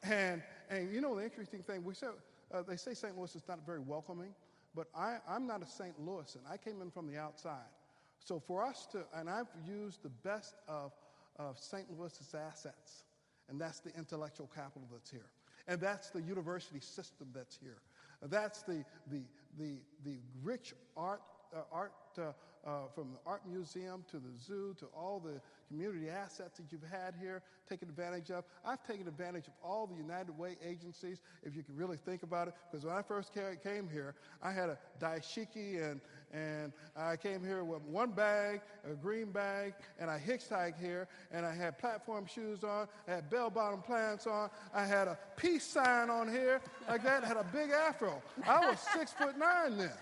[0.10, 2.12] and, and you know, the interesting thing, we said,
[2.52, 3.16] uh, they say St.
[3.16, 4.34] Louis is not very welcoming,
[4.74, 5.94] but I, I'm not a St.
[6.04, 6.40] Louisan.
[6.50, 7.70] I came in from the outside.
[8.18, 10.92] So for us to, and I've used the best of,
[11.38, 11.86] of St.
[11.98, 13.04] Louis's assets,
[13.48, 15.30] and that's the intellectual capital that's here.
[15.68, 17.78] And that's the university system that's here.
[18.22, 19.22] That's the, the,
[19.58, 21.22] the, the rich art,
[21.54, 22.32] uh, art uh,
[22.66, 26.82] uh, from the art museum to the zoo to all the community assets that you've
[26.90, 28.44] had here, taken advantage of.
[28.64, 32.48] I've taken advantage of all the United Way agencies, if you can really think about
[32.48, 36.00] it, because when I first came here, I had a dashiki and,
[36.32, 41.44] and I came here with one bag, a green bag, and I hitchhiked here, and
[41.46, 46.10] I had platform shoes on, I had bell-bottom pants on, I had a peace sign
[46.10, 48.22] on here, like that, I had a big afro.
[48.46, 49.92] I was six foot nine then,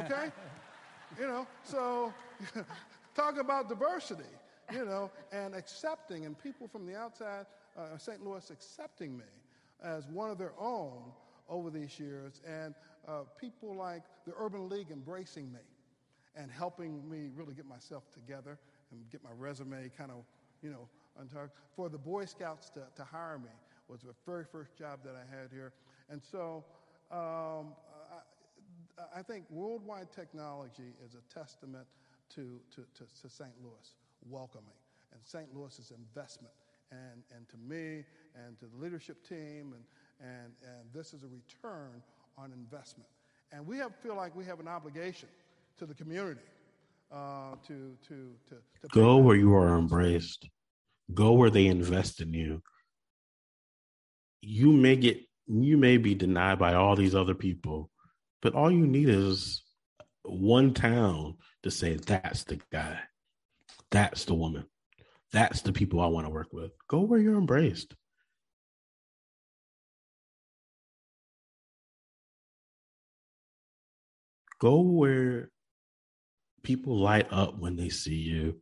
[0.00, 0.30] okay?
[1.20, 2.14] You know, so
[3.14, 4.22] talk about diversity,
[4.72, 7.44] you know, and accepting, and people from the outside,
[7.76, 8.24] uh, St.
[8.24, 9.26] Louis accepting me
[9.84, 11.12] as one of their own
[11.46, 12.74] over these years, and
[13.06, 15.58] uh, people like the Urban League embracing me
[16.36, 18.58] and helping me really get myself together
[18.90, 20.24] and get my resume kind of,
[20.62, 20.88] you know.
[21.76, 23.50] For the Boy Scouts to, to hire me
[23.88, 25.74] was the very first job that I had here.
[26.08, 26.64] And so
[27.10, 27.74] um,
[29.14, 31.86] I think worldwide technology is a testament
[32.34, 33.50] to, to, to, to St.
[33.62, 33.94] Louis
[34.28, 34.66] welcoming
[35.12, 35.46] and St.
[35.54, 36.52] Louis's investment.
[36.92, 39.84] And, and to me and to the leadership team, and,
[40.20, 42.02] and, and this is a return
[42.36, 43.08] on investment.
[43.52, 45.28] And we have, feel like we have an obligation
[45.78, 46.40] to the community
[47.12, 50.48] uh, to, to, to, to go where you are embraced,
[51.14, 52.62] go where they invest in you.
[54.42, 57.90] You may get, you may be denied by all these other people,
[58.42, 59.62] but all you need is
[60.22, 62.98] one town to say that's the guy.
[63.90, 64.64] That's the woman.
[65.32, 66.72] That's the people I want to work with.
[66.88, 67.94] Go where you're embraced.
[74.60, 75.50] Go where
[76.62, 78.60] people light up when they see you.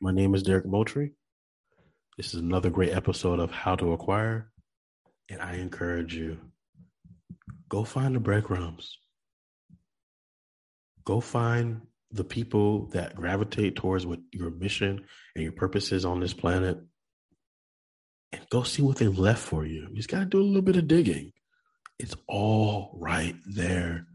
[0.00, 1.12] My name is Derek Moultrie.
[2.16, 4.49] This is another great episode of How to Acquire.
[5.30, 6.38] And I encourage you
[7.68, 8.98] go find the breadcrumbs.
[11.04, 15.04] Go find the people that gravitate towards what your mission
[15.34, 16.78] and your purpose is on this planet
[18.32, 19.86] and go see what they left for you.
[19.88, 21.32] You just got to do a little bit of digging.
[21.98, 24.06] It's all right there.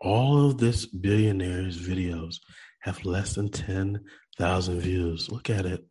[0.00, 2.36] All of this billionaires' videos
[2.80, 5.30] have less than 10,000 views.
[5.30, 5.84] Look at it.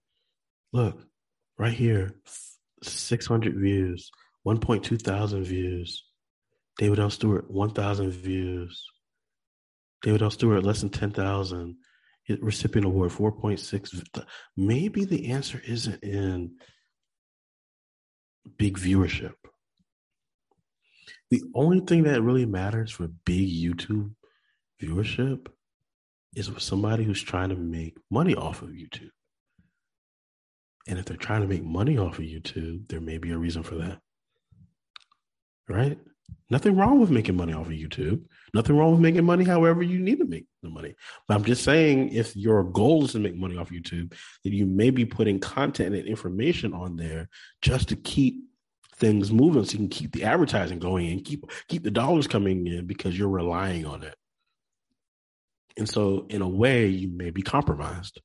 [0.73, 1.01] Look,
[1.57, 2.15] right here
[2.83, 4.11] 600 views,
[4.45, 6.03] 1.2 thousand views.
[6.77, 7.09] David L.
[7.09, 8.85] Steward, 1,000 views.
[10.01, 10.29] David L.
[10.29, 11.75] Steward, less than 10,000.
[12.41, 14.25] Recipient award, 4.6.
[14.57, 16.55] Maybe the answer isn't in
[18.57, 19.35] big viewership.
[21.31, 24.11] The only thing that really matters for big YouTube
[24.81, 25.47] viewership
[26.35, 29.09] is with somebody who's trying to make money off of YouTube.
[30.87, 33.63] And if they're trying to make money off of YouTube, there may be a reason
[33.63, 33.99] for that.
[35.67, 35.97] Right?
[36.49, 38.23] Nothing wrong with making money off of YouTube.
[38.53, 40.93] Nothing wrong with making money however you need to make the money.
[41.27, 44.13] But I'm just saying, if your goal is to make money off YouTube,
[44.43, 47.29] then you may be putting content and information on there
[47.61, 48.43] just to keep
[48.97, 52.65] things moving so you can keep the advertising going and keep keep the dollars coming
[52.65, 54.15] in because you're relying on it.
[55.77, 58.21] And so in a way you may be compromised.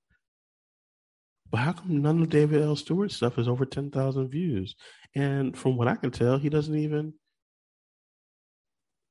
[1.51, 2.77] But how come none of David L.
[2.77, 4.77] Steward's stuff is over 10,000 views?
[5.17, 7.15] And from what I can tell, he doesn't even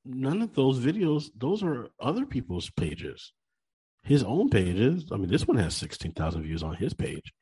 [0.06, 3.34] none of those videos, those are other people's pages.
[4.04, 5.06] His own pages.
[5.12, 7.34] I mean, this one has 16,000 views on his page.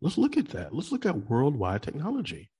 [0.00, 0.74] Let's look at that.
[0.74, 2.50] Let's look at worldwide technology.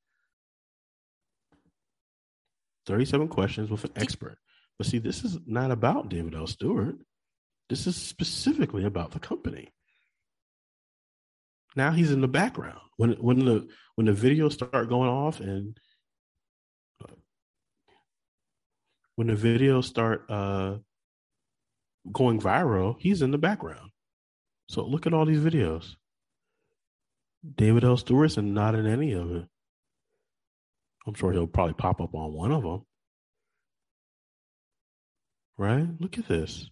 [2.86, 4.38] 37 questions with an expert.
[4.78, 6.46] But see, this is not about David L.
[6.46, 7.00] Steward.
[7.68, 9.72] This is specifically about the company.
[11.74, 12.80] Now he's in the background.
[12.96, 15.78] When when the when the videos start going off and
[19.16, 20.76] when the videos start uh,
[22.12, 23.90] going viral, he's in the background.
[24.68, 25.96] So look at all these videos.
[27.56, 27.96] David L.
[27.96, 29.44] Steward's and not in any of it.
[31.06, 32.82] I'm sure he'll probably pop up on one of them.
[35.56, 35.86] Right?
[36.00, 36.68] Look at this.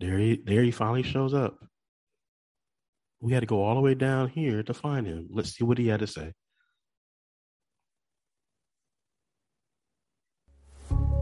[0.00, 1.58] There he there he finally shows up.
[3.20, 5.28] We had to go all the way down here to find him.
[5.30, 6.32] Let's see what he had to say.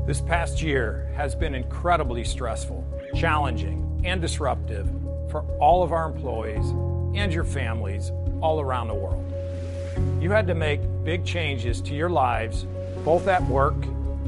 [0.07, 2.87] This past year has been incredibly stressful,
[3.17, 4.89] challenging, and disruptive
[5.33, 6.65] for all of our employees
[7.19, 9.25] and your families all around the world.
[10.23, 12.67] You had to make big changes to your lives,
[13.05, 13.75] both at work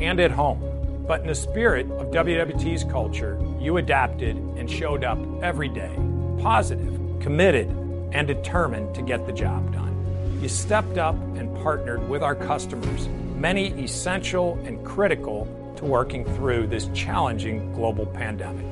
[0.01, 1.05] and at home.
[1.07, 5.95] But in the spirit of WWT's culture, you adapted and showed up every day,
[6.43, 7.69] positive, committed,
[8.11, 10.41] and determined to get the job done.
[10.43, 15.47] You stepped up and partnered with our customers, many essential and critical
[15.79, 18.67] to working through this challenging global pandemic.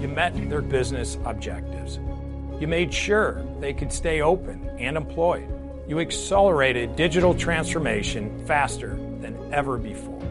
[0.00, 1.98] You met their business objectives.
[2.60, 5.48] You made sure they could stay open and employed.
[5.88, 10.22] You accelerated digital transformation faster than ever before.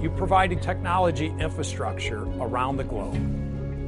[0.00, 3.16] You provided technology infrastructure around the globe.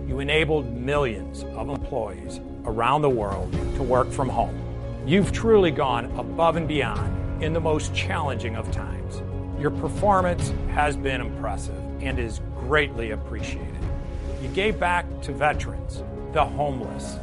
[0.09, 4.61] You enabled millions of employees around the world to work from home.
[5.07, 9.23] You've truly gone above and beyond in the most challenging of times.
[9.63, 13.79] Your performance has been impressive and is greatly appreciated.
[14.43, 16.03] You gave back to veterans,
[16.33, 17.15] the homeless,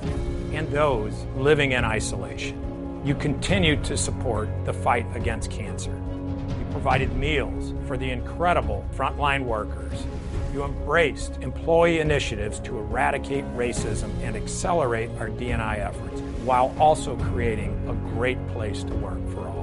[0.53, 3.01] and those living in isolation.
[3.03, 5.91] You continued to support the fight against cancer.
[5.91, 10.05] You provided meals for the incredible frontline workers.
[10.53, 17.71] You embraced employee initiatives to eradicate racism and accelerate our D&I efforts while also creating
[17.89, 19.58] a great place to work for all.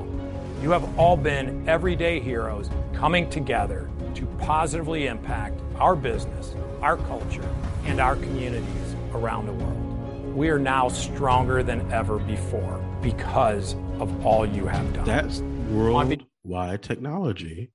[0.63, 7.47] You have all been everyday heroes coming together to positively impact our business, our culture,
[7.85, 10.35] and our communities around the world.
[10.35, 15.05] We are now stronger than ever before because of all you have done.
[15.05, 17.71] That's worldwide technology.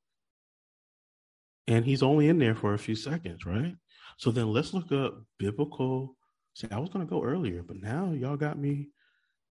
[1.67, 3.75] And he's only in there for a few seconds, right?
[4.17, 6.15] So then let's look up biblical.
[6.55, 8.89] See, I was going to go earlier, but now y'all got me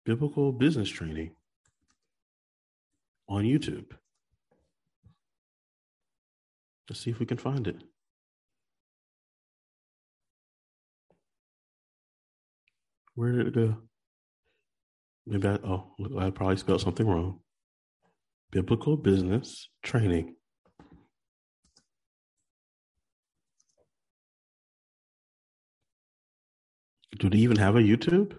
[0.06, 1.32] biblical business training
[3.28, 3.92] on YouTube.
[6.88, 7.82] Let's see if we can find it.
[13.14, 13.76] Where did it go?
[15.26, 17.40] Maybe I, oh, I probably spelled something wrong.
[18.50, 20.36] Biblical business training.
[27.18, 28.38] Do they even have a YouTube?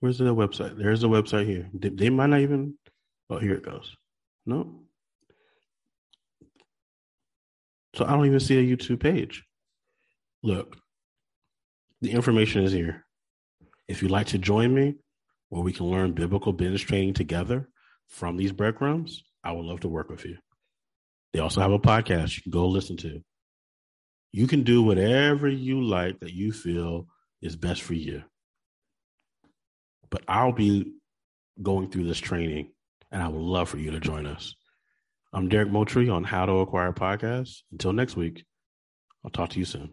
[0.00, 0.78] Where's the website?
[0.78, 1.68] There's a website here.
[1.74, 2.78] They might not even
[3.28, 3.96] Oh, here it goes.
[4.44, 4.82] No.
[7.94, 9.42] So I don't even see a YouTube page.
[10.42, 10.76] Look,
[12.02, 13.04] the information is here.
[13.88, 14.96] If you'd like to join me,
[15.48, 17.68] where we can learn biblical business training together
[18.08, 20.36] from these breadcrumbs, I would love to work with you.
[21.32, 23.20] They also have a podcast you can go listen to.
[24.32, 27.06] You can do whatever you like that you feel
[27.40, 28.22] is best for you.
[30.10, 30.92] But I'll be
[31.62, 32.70] going through this training
[33.10, 34.54] and I would love for you to join us.
[35.32, 37.62] I'm Derek Moultrie on How to Acquire Podcasts.
[37.72, 38.44] Until next week,
[39.24, 39.92] I'll talk to you soon.